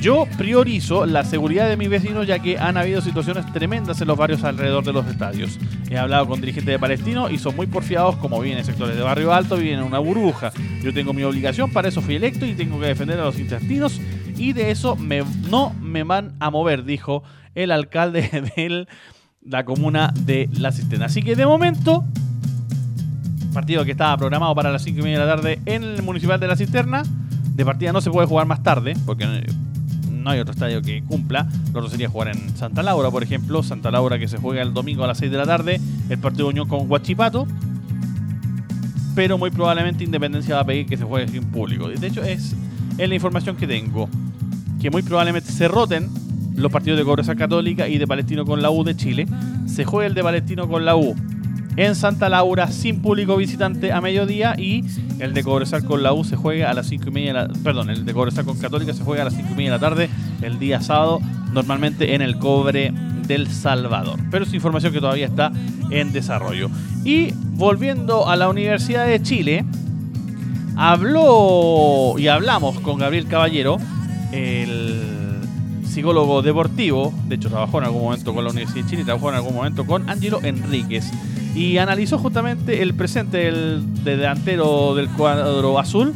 yo 0.00 0.26
priorizo 0.36 1.06
la 1.06 1.24
seguridad 1.24 1.68
de 1.68 1.76
mis 1.76 1.88
vecinos 1.88 2.26
ya 2.26 2.38
que 2.38 2.58
han 2.58 2.76
habido 2.76 3.00
situaciones 3.00 3.50
tremendas 3.52 4.00
en 4.00 4.08
los 4.08 4.16
barrios 4.16 4.44
alrededor 4.44 4.84
de 4.84 4.92
los 4.92 5.06
estadios. 5.06 5.58
He 5.90 5.98
hablado 5.98 6.26
con 6.26 6.40
dirigentes 6.40 6.72
de 6.72 6.78
Palestino 6.78 7.30
y 7.30 7.38
son 7.38 7.56
muy 7.56 7.66
porfiados 7.66 8.16
como 8.16 8.40
viven 8.40 8.58
en 8.58 8.64
sectores 8.64 8.96
de 8.96 9.02
barrio 9.02 9.32
alto, 9.32 9.56
viven 9.56 9.80
en 9.80 9.84
una 9.84 9.98
burbuja. 9.98 10.52
Yo 10.82 10.92
tengo 10.92 11.12
mi 11.12 11.22
obligación, 11.22 11.70
para 11.72 11.88
eso 11.88 12.00
fui 12.00 12.16
electo 12.16 12.46
y 12.46 12.54
tengo 12.54 12.78
que 12.80 12.86
defender 12.86 13.18
a 13.18 13.24
los 13.24 13.38
intestinos 13.38 14.00
y 14.36 14.52
de 14.52 14.70
eso 14.70 14.96
no 15.50 15.74
me 15.80 16.02
van 16.04 16.34
a 16.38 16.50
mover, 16.50 16.84
dijo 16.84 17.22
el 17.54 17.72
alcalde 17.72 18.22
de 18.56 18.86
la 19.42 19.64
comuna 19.64 20.12
de 20.14 20.48
La 20.52 20.72
Cisterna. 20.72 21.06
Así 21.06 21.22
que 21.22 21.34
de 21.34 21.46
momento, 21.46 22.04
partido 23.52 23.84
que 23.84 23.92
estaba 23.92 24.16
programado 24.16 24.54
para 24.54 24.70
las 24.70 24.82
5 24.82 25.00
y 25.00 25.02
media 25.02 25.18
de 25.20 25.26
la 25.26 25.36
tarde 25.36 25.60
en 25.66 25.82
el 25.82 26.02
municipal 26.02 26.38
de 26.38 26.46
La 26.46 26.56
Cisterna, 26.56 27.02
de 27.54 27.64
partida 27.64 27.92
no 27.92 28.00
se 28.00 28.10
puede 28.10 28.28
jugar 28.28 28.46
más 28.46 28.62
tarde, 28.62 28.94
porque 29.04 29.26
no 30.28 30.32
hay 30.32 30.40
otro 30.40 30.52
estadio 30.52 30.82
que 30.82 31.02
cumpla. 31.02 31.48
Lo 31.72 31.78
otro 31.78 31.90
sería 31.90 32.10
jugar 32.10 32.28
en 32.28 32.54
Santa 32.54 32.82
Laura, 32.82 33.10
por 33.10 33.22
ejemplo. 33.22 33.62
Santa 33.62 33.90
Laura 33.90 34.18
que 34.18 34.28
se 34.28 34.36
juega 34.36 34.60
el 34.60 34.74
domingo 34.74 35.02
a 35.02 35.06
las 35.06 35.16
6 35.16 35.30
de 35.30 35.38
la 35.38 35.46
tarde. 35.46 35.80
El 36.10 36.18
partido 36.18 36.44
de 36.44 36.50
Unión 36.50 36.68
con 36.68 36.90
Huachipato. 36.90 37.46
Pero 39.14 39.38
muy 39.38 39.50
probablemente 39.50 40.04
Independencia 40.04 40.56
va 40.56 40.60
a 40.60 40.64
pedir 40.66 40.84
que 40.84 40.98
se 40.98 41.04
juegue 41.04 41.28
sin 41.28 41.44
público. 41.44 41.88
De 41.88 42.06
hecho, 42.06 42.22
es, 42.22 42.54
es 42.98 43.08
la 43.08 43.14
información 43.14 43.56
que 43.56 43.66
tengo. 43.66 44.06
Que 44.82 44.90
muy 44.90 45.00
probablemente 45.02 45.50
se 45.50 45.66
roten 45.66 46.10
los 46.54 46.70
partidos 46.70 46.98
de 46.98 47.06
Cobresal 47.06 47.36
Católica 47.36 47.88
y 47.88 47.96
de 47.96 48.06
Palestino 48.06 48.44
con 48.44 48.60
la 48.60 48.70
U 48.70 48.84
de 48.84 48.94
Chile. 48.94 49.26
Se 49.64 49.86
juega 49.86 50.08
el 50.08 50.14
de 50.14 50.22
Palestino 50.22 50.68
con 50.68 50.84
la 50.84 50.94
U 50.94 51.16
en 51.78 51.94
Santa 51.94 52.28
Laura 52.28 52.72
sin 52.72 53.00
público 53.00 53.36
visitante 53.36 53.92
a 53.92 54.00
mediodía 54.00 54.56
y 54.58 54.84
el 55.20 55.32
de 55.32 55.44
Cobresal 55.44 55.84
con 55.84 56.02
la 56.02 56.12
U 56.12 56.24
se 56.24 56.34
juega 56.34 56.70
a 56.70 56.74
las 56.74 56.88
5 56.88 57.04
y 57.06 57.10
media, 57.12 57.32
la, 57.32 57.48
perdón, 57.62 57.88
el 57.88 58.04
de 58.04 58.12
Cobresal 58.12 58.44
con 58.44 58.58
Católica 58.58 58.92
se 58.92 59.04
juega 59.04 59.22
a 59.22 59.26
las 59.26 59.34
5 59.34 59.50
y 59.52 59.54
media 59.54 59.70
de 59.70 59.76
la 59.76 59.78
tarde 59.78 60.10
el 60.42 60.58
día 60.58 60.80
sábado, 60.80 61.20
normalmente 61.52 62.16
en 62.16 62.22
el 62.22 62.36
cobre 62.38 62.92
del 63.28 63.46
Salvador. 63.46 64.18
Pero 64.28 64.44
es 64.44 64.52
información 64.52 64.92
que 64.92 64.98
todavía 64.98 65.26
está 65.26 65.52
en 65.90 66.12
desarrollo. 66.12 66.68
Y 67.04 67.32
volviendo 67.54 68.28
a 68.28 68.34
la 68.34 68.48
Universidad 68.48 69.06
de 69.06 69.22
Chile, 69.22 69.64
habló 70.74 72.16
y 72.18 72.26
hablamos 72.26 72.80
con 72.80 72.98
Gabriel 72.98 73.28
Caballero, 73.28 73.78
el 74.32 75.00
psicólogo 75.84 76.42
deportivo, 76.42 77.14
de 77.28 77.36
hecho 77.36 77.50
trabajó 77.50 77.78
en 77.78 77.84
algún 77.84 78.02
momento 78.02 78.34
con 78.34 78.42
la 78.42 78.50
Universidad 78.50 78.82
de 78.82 78.90
Chile, 78.90 79.04
trabajó 79.04 79.28
en 79.28 79.36
algún 79.36 79.54
momento 79.54 79.86
con 79.86 80.10
Angelo 80.10 80.40
Enríquez 80.42 81.08
y 81.58 81.78
analizó 81.78 82.18
justamente 82.18 82.82
el 82.82 82.94
presente 82.94 83.38
del, 83.38 84.04
delantero 84.04 84.94
del 84.94 85.08
cuadro 85.08 85.80
azul, 85.80 86.14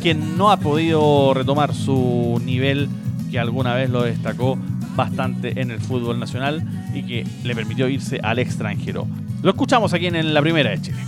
quien 0.00 0.38
no 0.38 0.50
ha 0.50 0.56
podido 0.56 1.34
retomar 1.34 1.74
su 1.74 2.40
nivel 2.42 2.88
que 3.30 3.38
alguna 3.38 3.74
vez 3.74 3.90
lo 3.90 4.02
destacó 4.02 4.56
bastante 4.96 5.60
en 5.60 5.72
el 5.72 5.78
fútbol 5.78 6.18
nacional 6.18 6.66
y 6.94 7.02
que 7.02 7.26
le 7.44 7.54
permitió 7.54 7.86
irse 7.86 8.18
al 8.22 8.38
extranjero. 8.38 9.06
Lo 9.42 9.50
escuchamos 9.50 9.92
aquí 9.92 10.06
en 10.06 10.32
la 10.32 10.40
primera 10.40 10.70
de 10.70 10.80
Chile 10.80 11.02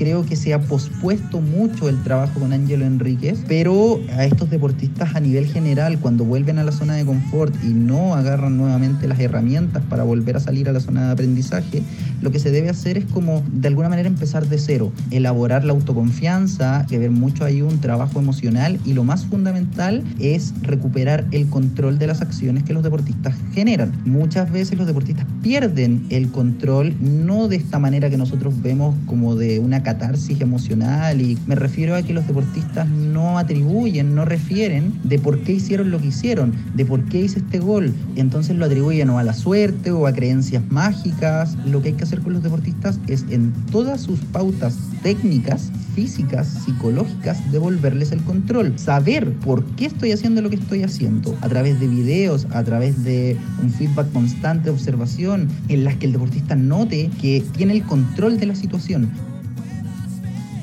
creo 0.00 0.24
que 0.24 0.34
se 0.34 0.54
ha 0.54 0.58
pospuesto 0.58 1.42
mucho 1.42 1.90
el 1.90 2.02
trabajo 2.02 2.40
con 2.40 2.54
Ángelo 2.54 2.86
Enríquez, 2.86 3.44
pero 3.46 4.00
a 4.16 4.24
estos 4.24 4.48
deportistas 4.48 5.14
a 5.14 5.20
nivel 5.20 5.44
general, 5.44 5.98
cuando 5.98 6.24
vuelven 6.24 6.58
a 6.58 6.64
la 6.64 6.72
zona 6.72 6.94
de 6.94 7.04
confort 7.04 7.54
y 7.62 7.74
no 7.74 8.14
agarran 8.14 8.56
nuevamente 8.56 9.06
las 9.06 9.20
herramientas 9.20 9.82
para 9.90 10.02
volver 10.02 10.38
a 10.38 10.40
salir 10.40 10.70
a 10.70 10.72
la 10.72 10.80
zona 10.80 11.08
de 11.08 11.12
aprendizaje, 11.12 11.82
lo 12.22 12.30
que 12.30 12.38
se 12.38 12.50
debe 12.50 12.70
hacer 12.70 12.96
es 12.96 13.04
como 13.04 13.42
de 13.52 13.68
alguna 13.68 13.90
manera 13.90 14.08
empezar 14.08 14.48
de 14.48 14.56
cero, 14.56 14.90
elaborar 15.10 15.66
la 15.66 15.74
autoconfianza, 15.74 16.86
que 16.88 16.98
ver 16.98 17.10
mucho 17.10 17.44
ahí 17.44 17.60
un 17.60 17.78
trabajo 17.82 18.20
emocional 18.20 18.80
y 18.86 18.94
lo 18.94 19.04
más 19.04 19.26
fundamental 19.26 20.02
es 20.18 20.54
recuperar 20.62 21.26
el 21.30 21.46
control 21.50 21.98
de 21.98 22.06
las 22.06 22.22
acciones 22.22 22.62
que 22.64 22.72
los 22.72 22.82
deportistas 22.82 23.36
generan. 23.52 23.92
Muchas 24.06 24.50
veces 24.50 24.78
los 24.78 24.86
deportistas 24.86 25.26
pierden 25.42 26.06
el 26.08 26.30
control, 26.30 26.94
no 27.00 27.48
de 27.48 27.56
esta 27.56 27.78
manera 27.78 28.08
que 28.08 28.16
nosotros 28.16 28.62
vemos 28.62 28.94
como 29.04 29.36
de 29.36 29.58
una 29.58 29.82
catarsis 29.90 30.40
emocional 30.40 31.20
y 31.20 31.36
me 31.46 31.56
refiero 31.56 31.96
a 31.96 32.02
que 32.02 32.12
los 32.12 32.24
deportistas 32.26 32.88
no 32.88 33.38
atribuyen, 33.38 34.14
no 34.14 34.24
refieren 34.24 34.94
de 35.02 35.18
por 35.18 35.40
qué 35.40 35.54
hicieron 35.54 35.90
lo 35.90 35.98
que 35.98 36.08
hicieron, 36.08 36.52
de 36.74 36.84
por 36.84 37.04
qué 37.06 37.22
hice 37.22 37.40
este 37.40 37.58
gol. 37.58 37.92
Entonces 38.14 38.56
lo 38.56 38.66
atribuyen 38.66 39.10
o 39.10 39.18
a 39.18 39.24
la 39.24 39.32
suerte 39.32 39.90
o 39.90 40.06
a 40.06 40.12
creencias 40.12 40.62
mágicas. 40.70 41.56
Lo 41.66 41.82
que 41.82 41.88
hay 41.88 41.94
que 41.94 42.04
hacer 42.04 42.20
con 42.20 42.34
los 42.34 42.42
deportistas 42.44 43.00
es 43.08 43.24
en 43.30 43.52
todas 43.72 44.02
sus 44.02 44.20
pautas 44.20 44.78
técnicas, 45.02 45.72
físicas, 45.96 46.46
psicológicas, 46.64 47.50
devolverles 47.50 48.12
el 48.12 48.22
control. 48.22 48.78
Saber 48.78 49.32
por 49.38 49.64
qué 49.74 49.86
estoy 49.86 50.12
haciendo 50.12 50.40
lo 50.40 50.50
que 50.50 50.56
estoy 50.56 50.84
haciendo. 50.84 51.36
A 51.40 51.48
través 51.48 51.80
de 51.80 51.88
videos, 51.88 52.46
a 52.52 52.62
través 52.62 53.02
de 53.02 53.36
un 53.60 53.70
feedback 53.70 54.12
constante 54.12 54.70
observación, 54.70 55.48
en 55.68 55.82
las 55.82 55.96
que 55.96 56.06
el 56.06 56.12
deportista 56.12 56.54
note 56.54 57.10
que 57.20 57.42
tiene 57.56 57.72
el 57.72 57.82
control 57.82 58.38
de 58.38 58.46
la 58.46 58.54
situación. 58.54 59.10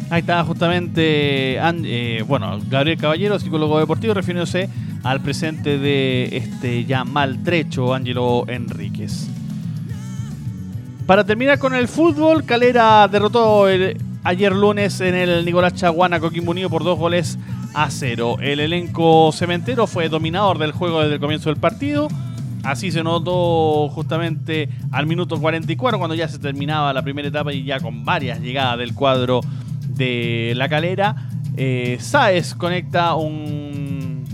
Ahí 0.10 0.22
está 0.22 0.41
justamente, 0.46 1.58
eh, 1.60 2.24
bueno, 2.26 2.60
Gabriel 2.70 2.98
Caballero, 2.98 3.38
psicólogo 3.39 3.78
deportivo, 3.78 4.13
refiriéndose 4.13 4.70
al 5.04 5.22
presente 5.22 5.78
de 5.78 6.30
este 6.32 6.86
ya 6.86 7.04
maltrecho 7.04 7.93
Ángelo 7.93 8.46
Enríquez. 8.48 9.28
Para 11.06 11.26
terminar 11.26 11.60
con 11.60 11.76
el 11.76 11.89
fútbol, 11.89 12.46
Calera 12.46 13.08
derrotó 13.10 13.65
ayer 14.24 14.54
lunes 14.54 15.02
en 15.02 15.15
el 15.15 15.43
Nicolás 15.43 15.74
Chaguana 15.74 16.22
Coquimbo 16.22 16.52
Unido 16.52 16.70
por 16.70 16.86
dos 16.86 16.98
goles 16.98 17.38
a 17.74 17.89
cero. 17.91 18.38
El 18.41 18.62
elenco 18.62 19.32
cementero 19.34 19.88
fue 19.88 20.08
dominador 20.08 20.58
del 20.58 20.72
juego 20.72 21.02
desde 21.02 21.15
el 21.15 21.20
comienzo 21.20 21.50
del 21.50 21.60
partido. 21.60 22.08
Así 22.63 22.91
se 22.91 23.04
notó 23.04 23.89
justamente 23.89 24.70
al 24.91 25.06
minuto 25.06 25.39
44 25.39 26.00
cuando 26.00 26.15
ya 26.15 26.28
se 26.28 26.39
terminaba 26.39 26.91
la 26.91 27.02
primera 27.02 27.28
etapa 27.28 27.54
y 27.54 27.63
ya 27.63 27.80
con 27.80 28.04
varias 28.04 28.39
llegadas 28.41 28.78
del 28.80 28.93
cuadro 28.93 29.41
de 29.97 30.53
la 30.55 30.69
calera. 30.69 31.15
Eh, 31.55 31.99
conecta 32.57 33.15
un. 33.15 34.25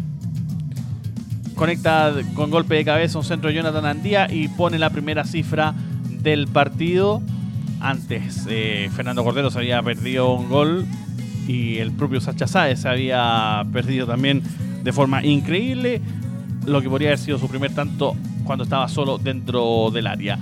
Conecta 1.56 2.14
con 2.34 2.50
golpe 2.50 2.76
de 2.76 2.86
cabeza 2.86 3.18
un 3.18 3.24
centro 3.24 3.50
de 3.50 3.56
Jonathan 3.56 3.86
Andía 3.86 4.28
y 4.32 4.48
pone 4.50 4.80
la 4.80 4.90
primera 4.90 5.24
cifra 5.24 5.74
del 6.10 6.48
partido. 6.48 7.22
Antes 7.80 8.46
eh, 8.50 8.90
Fernando 8.96 9.24
Cordero 9.24 9.52
se 9.52 9.60
había 9.60 9.82
perdido 9.84 10.34
un 10.34 10.50
gol 10.50 10.86
y 11.48 11.78
el 11.78 11.92
propio 11.92 12.22
Sacha 12.22 12.48
Saez 12.48 12.80
se 12.80 12.90
había 12.90 13.64
perdido 13.72 14.08
también 14.08 14.42
de 14.84 14.92
forma 14.92 15.24
increíble. 15.24 16.02
Lo 16.66 16.82
que 16.82 16.90
podría 16.90 17.10
haber 17.10 17.20
sido 17.20 17.38
su 17.38 17.48
primer 17.48 17.74
tanto 17.74 18.16
cuando 18.46 18.64
estaba 18.64 18.88
solo 18.88 19.18
dentro 19.18 19.90
del 19.92 20.08
área. 20.08 20.40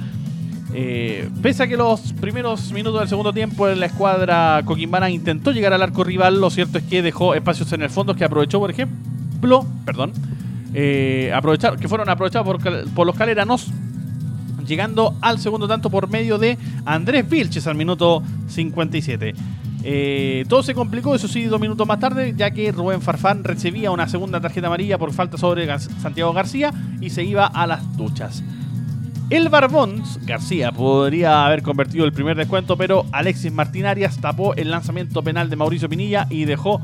Eh, 0.73 1.29
pese 1.41 1.63
a 1.63 1.67
que 1.67 1.75
los 1.75 2.13
primeros 2.13 2.71
minutos 2.71 3.01
del 3.01 3.09
segundo 3.09 3.33
tiempo 3.33 3.67
la 3.67 3.85
escuadra 3.85 4.61
coquimbana 4.63 5.09
intentó 5.09 5.51
llegar 5.51 5.73
al 5.73 5.81
arco 5.81 6.03
rival, 6.03 6.39
lo 6.39 6.49
cierto 6.49 6.77
es 6.77 6.85
que 6.85 7.01
dejó 7.01 7.35
espacios 7.35 7.71
en 7.73 7.81
el 7.81 7.89
fondo 7.89 8.15
que 8.15 8.23
aprovechó, 8.23 8.59
por 8.59 8.71
ejemplo, 8.71 9.65
perdón, 9.85 10.13
eh, 10.73 11.31
aprovechar, 11.35 11.77
que 11.77 11.89
fueron 11.89 12.09
aprovechados 12.09 12.47
por, 12.95 13.05
los 13.05 13.15
caleranos, 13.15 13.67
llegando 14.65 15.15
al 15.21 15.39
segundo 15.39 15.67
tanto 15.67 15.89
por 15.89 16.09
medio 16.09 16.37
de 16.37 16.57
Andrés 16.85 17.29
Vilches 17.29 17.67
al 17.67 17.75
minuto 17.75 18.23
57. 18.47 19.33
Eh, 19.83 20.45
todo 20.47 20.63
se 20.63 20.73
complicó, 20.73 21.15
eso 21.15 21.27
sí, 21.27 21.45
dos 21.45 21.59
minutos 21.59 21.85
más 21.85 21.99
tarde, 21.99 22.33
ya 22.37 22.51
que 22.51 22.71
Rubén 22.71 23.01
Farfán 23.01 23.43
recibía 23.43 23.91
una 23.91 24.07
segunda 24.07 24.39
tarjeta 24.39 24.67
amarilla 24.67 24.97
por 24.97 25.11
falta 25.11 25.37
sobre 25.37 25.67
Santiago 25.79 26.31
García 26.31 26.71
y 27.01 27.09
se 27.09 27.23
iba 27.23 27.45
a 27.45 27.67
las 27.67 27.97
duchas. 27.97 28.41
El 29.31 29.47
Barbón 29.47 30.03
García 30.23 30.73
podría 30.73 31.45
haber 31.45 31.63
convertido 31.63 32.03
el 32.03 32.11
primer 32.11 32.35
descuento, 32.35 32.75
pero 32.75 33.05
Alexis 33.13 33.53
Martín 33.53 33.85
Arias 33.85 34.17
tapó 34.19 34.53
el 34.55 34.69
lanzamiento 34.69 35.23
penal 35.23 35.49
de 35.49 35.55
Mauricio 35.55 35.87
Pinilla 35.87 36.27
y 36.29 36.43
dejó 36.43 36.81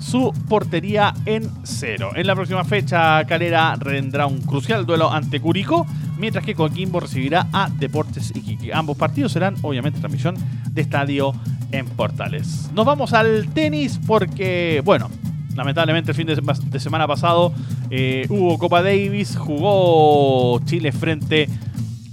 su 0.00 0.32
portería 0.48 1.12
en 1.26 1.46
cero. 1.62 2.12
En 2.14 2.26
la 2.26 2.34
próxima 2.34 2.64
fecha, 2.64 3.22
Calera 3.26 3.76
tendrá 3.82 4.26
un 4.26 4.40
crucial 4.40 4.86
duelo 4.86 5.12
ante 5.12 5.40
Curicó 5.40 5.86
mientras 6.18 6.42
que 6.42 6.54
Coquimbo 6.54 7.00
recibirá 7.00 7.48
a 7.52 7.68
Deportes 7.68 8.32
Iquique. 8.34 8.72
Ambos 8.72 8.96
partidos 8.96 9.32
serán 9.32 9.56
obviamente 9.60 10.00
transmisión 10.00 10.36
de 10.70 10.80
estadio 10.80 11.34
en 11.70 11.84
Portales. 11.84 12.70
Nos 12.74 12.86
vamos 12.86 13.12
al 13.12 13.48
tenis 13.52 14.00
porque, 14.06 14.80
bueno, 14.86 15.10
lamentablemente 15.54 16.12
el 16.12 16.16
fin 16.16 16.26
de, 16.28 16.36
sema- 16.36 16.54
de 16.54 16.80
semana 16.80 17.06
pasado 17.06 17.52
eh, 17.90 18.24
hubo 18.30 18.56
Copa 18.58 18.82
Davis, 18.82 19.36
jugó 19.36 20.60
Chile 20.64 20.90
frente 20.90 21.46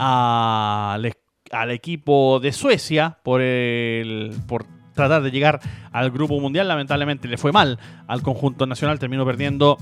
al, 0.04 1.14
al 1.52 1.72
equipo 1.72 2.40
de 2.40 2.52
Suecia 2.52 3.20
por, 3.24 3.40
el, 3.40 4.34
por 4.48 4.66
tratar 4.96 5.22
de 5.22 5.30
llegar 5.30 5.60
al 5.92 6.10
grupo 6.10 6.40
mundial. 6.40 6.68
Lamentablemente 6.68 7.28
le 7.28 7.38
fue 7.38 7.52
mal 7.52 7.78
al 8.08 8.24
conjunto 8.24 8.66
nacional, 8.66 8.98
terminó 8.98 9.26
perdiendo 9.26 9.78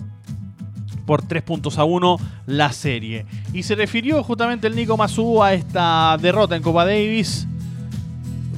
por 1.06 1.22
3 1.22 1.42
puntos 1.44 1.78
a 1.78 1.86
1 1.86 2.18
la 2.48 2.74
serie. 2.74 3.26
Y 3.54 3.64
se 3.64 3.76
refirió 3.76 4.22
justamente 4.22 4.68
el 4.68 4.76
Nico 4.76 4.98
Mazú 4.98 5.42
a 5.42 5.54
esta 5.54 6.18
derrota 6.22 6.58
en 6.58 6.64
Copa 6.64 6.86
Davis. 6.86 7.48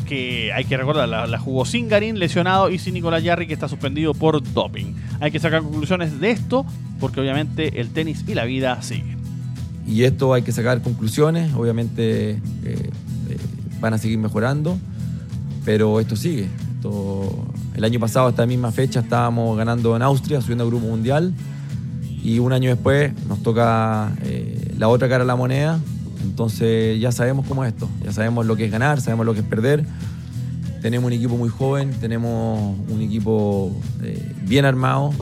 Que 0.08 0.52
hay 0.52 0.66
que 0.66 0.76
recordar, 0.76 1.08
la, 1.08 1.28
la 1.28 1.38
jugó 1.38 1.64
sin 1.64 1.88
Garín 1.88 2.18
lesionado 2.18 2.72
y 2.72 2.80
sin 2.80 2.96
Nicolás 2.96 3.24
Yarri 3.24 3.46
que 3.46 3.54
está 3.54 3.70
suspendido 3.70 4.16
por 4.16 4.42
doping. 4.42 4.96
Hay 5.20 5.32
que 5.32 5.40
sacar 5.40 5.62
conclusiones 5.62 6.20
de 6.20 6.32
esto 6.32 6.66
porque 7.00 7.22
obviamente 7.22 7.80
el 7.80 7.94
tenis 7.94 8.26
y 8.28 8.34
la 8.34 8.46
vida 8.46 8.82
siguen. 8.82 9.21
Y 9.88 10.04
esto 10.04 10.34
hay 10.34 10.42
que 10.44 10.52
sacar 10.52 10.82
conclusiones, 10.82 11.54
obviamente 11.54 12.32
eh, 12.32 12.40
eh, 12.64 12.90
van 13.80 13.94
a 13.94 13.98
seguir 13.98 14.18
mejorando, 14.18 14.78
pero 15.66 16.00
esto 16.00 16.16
sigue. 16.16 16.48
Esto- 16.76 17.46
el 17.76 17.84
año 17.86 18.00
pasado, 18.00 18.28
a 18.28 18.30
esta 18.32 18.46
misma 18.46 18.72
fecha, 18.72 19.00
estábamos 19.00 19.58
ganando 19.58 19.96
en 19.96 20.02
Austria, 20.02 20.42
subiendo 20.42 20.64
al 20.66 20.70
Grupo 20.70 20.88
Mundial, 20.88 21.34
y 22.24 22.38
un 22.40 22.54
año 22.54 22.70
después 22.70 23.12
nos 23.28 23.42
toca 23.42 24.12
eh, 24.24 24.74
la 24.78 24.88
otra 24.90 25.08
cara 25.10 25.24
de 25.24 25.28
la 25.28 25.36
moneda, 25.36 25.80
entonces 26.24 27.00
ya 27.00 27.12
sabemos 27.12 27.48
cómo 27.48 27.64
es 27.64 27.74
esto, 27.74 27.90
ya 28.04 28.12
sabemos 28.12 28.46
lo 28.46 28.56
que 28.56 28.66
es 28.66 28.72
ganar, 28.72 29.02
sabemos 29.02 29.26
lo 29.26 29.34
que 29.34 29.40
es 29.40 29.46
perder. 29.46 29.86
Tenemos 30.82 31.08
un 31.08 31.14
equipo 31.14 31.38
muy 31.38 31.50
joven, 31.50 31.92
tenemos 32.02 32.76
un 32.90 33.02
equipo 33.02 33.72
bien 34.48 34.66
armado 34.66 35.14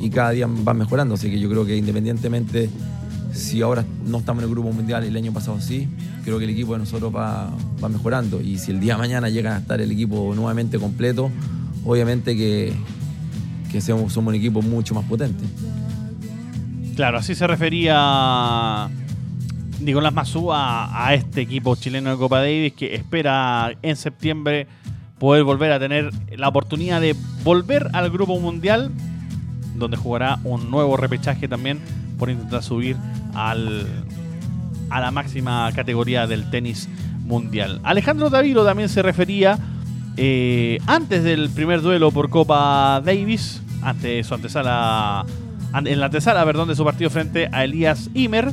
y 0.00 0.10
cada 0.10 0.30
día 0.30 0.46
va 0.46 0.74
mejorando, 0.74 1.14
así 1.14 1.30
que 1.30 1.38
yo 1.38 1.48
creo 1.48 1.64
que 1.64 1.76
independientemente 1.76 2.68
si 3.32 3.62
ahora 3.62 3.84
no 4.06 4.18
estamos 4.18 4.42
en 4.42 4.48
el 4.48 4.54
grupo 4.54 4.72
mundial 4.72 5.04
y 5.04 5.08
el 5.08 5.16
año 5.16 5.32
pasado 5.32 5.60
sí, 5.60 5.88
creo 6.24 6.38
que 6.38 6.44
el 6.44 6.50
equipo 6.50 6.72
de 6.72 6.80
nosotros 6.80 7.14
va, 7.14 7.50
va 7.82 7.88
mejorando. 7.88 8.40
Y 8.40 8.58
si 8.58 8.70
el 8.70 8.80
día 8.80 8.94
de 8.94 8.98
mañana 8.98 9.28
llega 9.28 9.56
a 9.56 9.58
estar 9.58 9.80
el 9.80 9.90
equipo 9.90 10.32
nuevamente 10.34 10.78
completo, 10.78 11.30
obviamente 11.84 12.36
que, 12.36 12.72
que 13.70 13.80
somos, 13.80 14.12
somos 14.12 14.32
un 14.32 14.34
equipo 14.36 14.62
mucho 14.62 14.94
más 14.94 15.04
potente. 15.04 15.44
Claro, 16.96 17.18
así 17.18 17.34
se 17.34 17.46
refería 17.46 18.88
Nicolás 19.80 20.12
Mazú 20.12 20.52
a, 20.52 21.06
a 21.06 21.14
este 21.14 21.42
equipo 21.42 21.76
chileno 21.76 22.10
de 22.10 22.16
Copa 22.16 22.38
Davis 22.38 22.72
que 22.72 22.94
espera 22.94 23.72
en 23.82 23.96
septiembre 23.96 24.66
poder 25.18 25.44
volver 25.44 25.72
a 25.72 25.78
tener 25.78 26.10
la 26.36 26.48
oportunidad 26.48 27.00
de 27.00 27.14
volver 27.44 27.88
al 27.92 28.10
Grupo 28.10 28.38
Mundial, 28.40 28.90
donde 29.76 29.96
jugará 29.96 30.38
un 30.44 30.70
nuevo 30.70 30.96
repechaje 30.96 31.48
también 31.48 31.80
por 32.18 32.30
intentar 32.30 32.62
subir 32.62 32.96
al, 33.34 33.86
a 34.90 35.00
la 35.00 35.10
máxima 35.10 35.70
categoría 35.74 36.26
del 36.26 36.48
tenis 36.50 36.88
mundial. 37.24 37.80
Alejandro 37.84 38.30
Davilo 38.30 38.64
también 38.64 38.88
se 38.88 39.02
refería 39.02 39.58
eh, 40.16 40.78
antes 40.86 41.22
del 41.22 41.50
primer 41.50 41.82
duelo 41.82 42.10
por 42.10 42.30
Copa 42.30 43.00
Davis, 43.04 43.62
ante 43.82 44.24
su 44.24 44.34
antesala, 44.34 45.24
an- 45.72 45.86
en 45.86 46.00
la 46.00 46.06
antesala, 46.06 46.44
perdón, 46.44 46.68
de 46.68 46.74
su 46.74 46.84
partido 46.84 47.10
frente 47.10 47.48
a 47.52 47.64
Elías 47.64 48.10
Imer. 48.14 48.52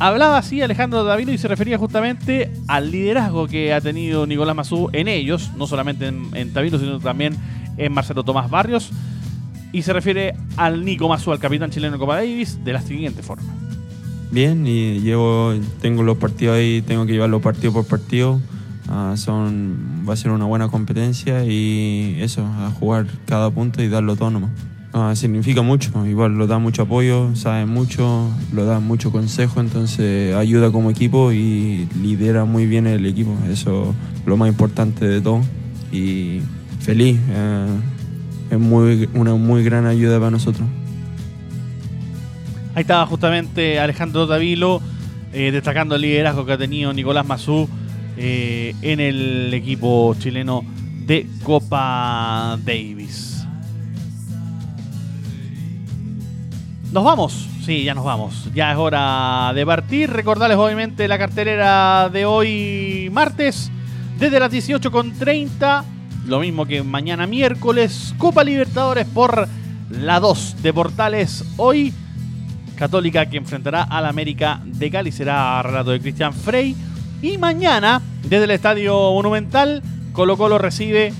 Hablaba 0.00 0.38
así 0.38 0.62
Alejandro 0.62 1.02
Davilo 1.02 1.32
y 1.32 1.38
se 1.38 1.48
refería 1.48 1.76
justamente 1.76 2.52
al 2.68 2.92
liderazgo 2.92 3.48
que 3.48 3.74
ha 3.74 3.80
tenido 3.80 4.26
Nicolás 4.28 4.54
Mazú 4.54 4.88
en 4.92 5.08
ellos, 5.08 5.50
no 5.56 5.66
solamente 5.66 6.06
en, 6.06 6.28
en 6.34 6.52
sino 6.54 7.00
también 7.00 7.36
en 7.76 7.92
Marcelo 7.92 8.22
Tomás 8.22 8.48
Barrios. 8.48 8.92
Y 9.72 9.82
se 9.82 9.92
refiere 9.92 10.34
al 10.56 10.84
Nico 10.84 11.08
Mazú, 11.08 11.30
al 11.30 11.38
capitán 11.38 11.70
chileno 11.70 11.94
de 11.94 11.98
Copa 11.98 12.16
Davis, 12.16 12.64
de 12.64 12.72
la 12.72 12.80
siguiente 12.80 13.22
forma. 13.22 13.52
bien 14.30 14.66
y 14.66 15.00
llevo 15.00 15.54
tengo 15.80 16.02
los 16.02 16.18
partidos 16.18 16.56
ahí 16.56 16.82
tengo 16.82 17.06
que 17.06 17.12
llevarlos 17.12 17.42
partido 17.42 17.72
por 17.72 17.86
partido. 17.86 18.40
Ah, 18.88 19.14
son 19.16 20.04
va 20.08 20.14
a 20.14 20.16
ser 20.16 20.30
una 20.30 20.46
buena 20.46 20.68
competencia 20.68 21.44
y 21.44 22.16
eso 22.20 22.46
a 22.46 22.70
jugar 22.70 23.06
cada 23.26 23.50
punto 23.50 23.82
y 23.82 23.88
darlo 23.88 24.16
nomás. 24.16 24.50
Ah, 24.94 25.14
significa 25.14 25.60
mucho 25.60 26.06
igual 26.06 26.32
lo 26.38 26.46
da 26.46 26.58
mucho 26.58 26.82
apoyo 26.82 27.36
sabe 27.36 27.66
mucho 27.66 28.30
lo 28.54 28.64
da 28.64 28.80
mucho 28.80 29.12
consejo 29.12 29.60
entonces 29.60 30.34
ayuda 30.34 30.72
como 30.72 30.90
equipo 30.90 31.30
y 31.30 31.86
lidera 32.00 32.46
muy 32.46 32.64
bien 32.66 32.86
el 32.86 33.04
equipo. 33.04 33.36
Eso 33.50 33.94
es 34.18 34.26
lo 34.26 34.38
más 34.38 34.48
importante 34.48 35.06
de 35.06 35.20
todo. 35.20 35.42
Y 35.92 36.40
feliz 36.80 37.18
eh, 37.30 37.66
es 38.50 38.58
muy, 38.58 39.08
una 39.14 39.34
muy 39.34 39.62
gran 39.62 39.86
ayuda 39.86 40.18
para 40.18 40.30
nosotros 40.30 40.66
Ahí 42.74 42.82
estaba 42.82 43.06
justamente 43.06 43.80
Alejandro 43.80 44.26
Davilo 44.26 44.80
eh, 45.32 45.50
destacando 45.50 45.96
el 45.96 46.02
liderazgo 46.02 46.46
que 46.46 46.52
ha 46.52 46.58
tenido 46.58 46.92
Nicolás 46.92 47.26
Mazú 47.26 47.68
eh, 48.16 48.72
en 48.82 49.00
el 49.00 49.52
equipo 49.52 50.14
chileno 50.18 50.64
de 51.04 51.26
Copa 51.42 52.56
Davis. 52.64 53.44
Nos 56.92 57.02
vamos, 57.02 57.48
sí, 57.64 57.82
ya 57.82 57.94
nos 57.94 58.04
vamos. 58.04 58.48
Ya 58.54 58.70
es 58.70 58.78
hora 58.78 59.52
de 59.54 59.66
partir. 59.66 60.10
Recordarles 60.10 60.56
obviamente 60.56 61.08
la 61.08 61.18
cartelera 61.18 62.08
de 62.10 62.26
hoy 62.26 63.10
martes, 63.12 63.72
desde 64.18 64.38
las 64.38 64.52
18.30, 64.52 65.82
lo 66.28 66.40
mismo 66.40 66.66
que 66.66 66.82
mañana 66.82 67.26
miércoles, 67.26 68.14
Copa 68.18 68.44
Libertadores 68.44 69.06
por 69.06 69.48
la 69.90 70.20
2 70.20 70.62
de 70.62 70.72
Portales 70.72 71.44
hoy. 71.56 71.92
Católica 72.76 73.26
que 73.26 73.38
enfrentará 73.38 73.82
al 73.82 74.06
América 74.06 74.60
de 74.64 74.90
Cali. 74.90 75.10
Será 75.10 75.60
relato 75.62 75.90
de 75.90 76.00
Cristian 76.00 76.32
Frey. 76.32 76.76
Y 77.22 77.38
mañana, 77.38 78.00
desde 78.22 78.44
el 78.44 78.52
Estadio 78.52 78.94
Monumental, 79.12 79.82
Colo 80.12 80.36
Colo 80.36 80.58
recibe 80.58 81.12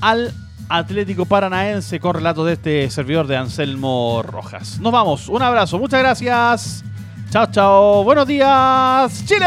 al 0.00 0.32
Atlético 0.68 1.26
Paranaense 1.26 2.00
con 2.00 2.14
relato 2.14 2.44
de 2.44 2.54
este 2.54 2.88
servidor 2.90 3.26
de 3.26 3.36
Anselmo 3.36 4.22
Rojas. 4.24 4.80
Nos 4.80 4.92
vamos. 4.92 5.28
Un 5.28 5.42
abrazo. 5.42 5.78
Muchas 5.78 6.00
gracias. 6.00 6.82
Chao, 7.30 7.46
chao. 7.50 8.04
Buenos 8.04 8.26
días, 8.26 9.24
Chile. 9.26 9.46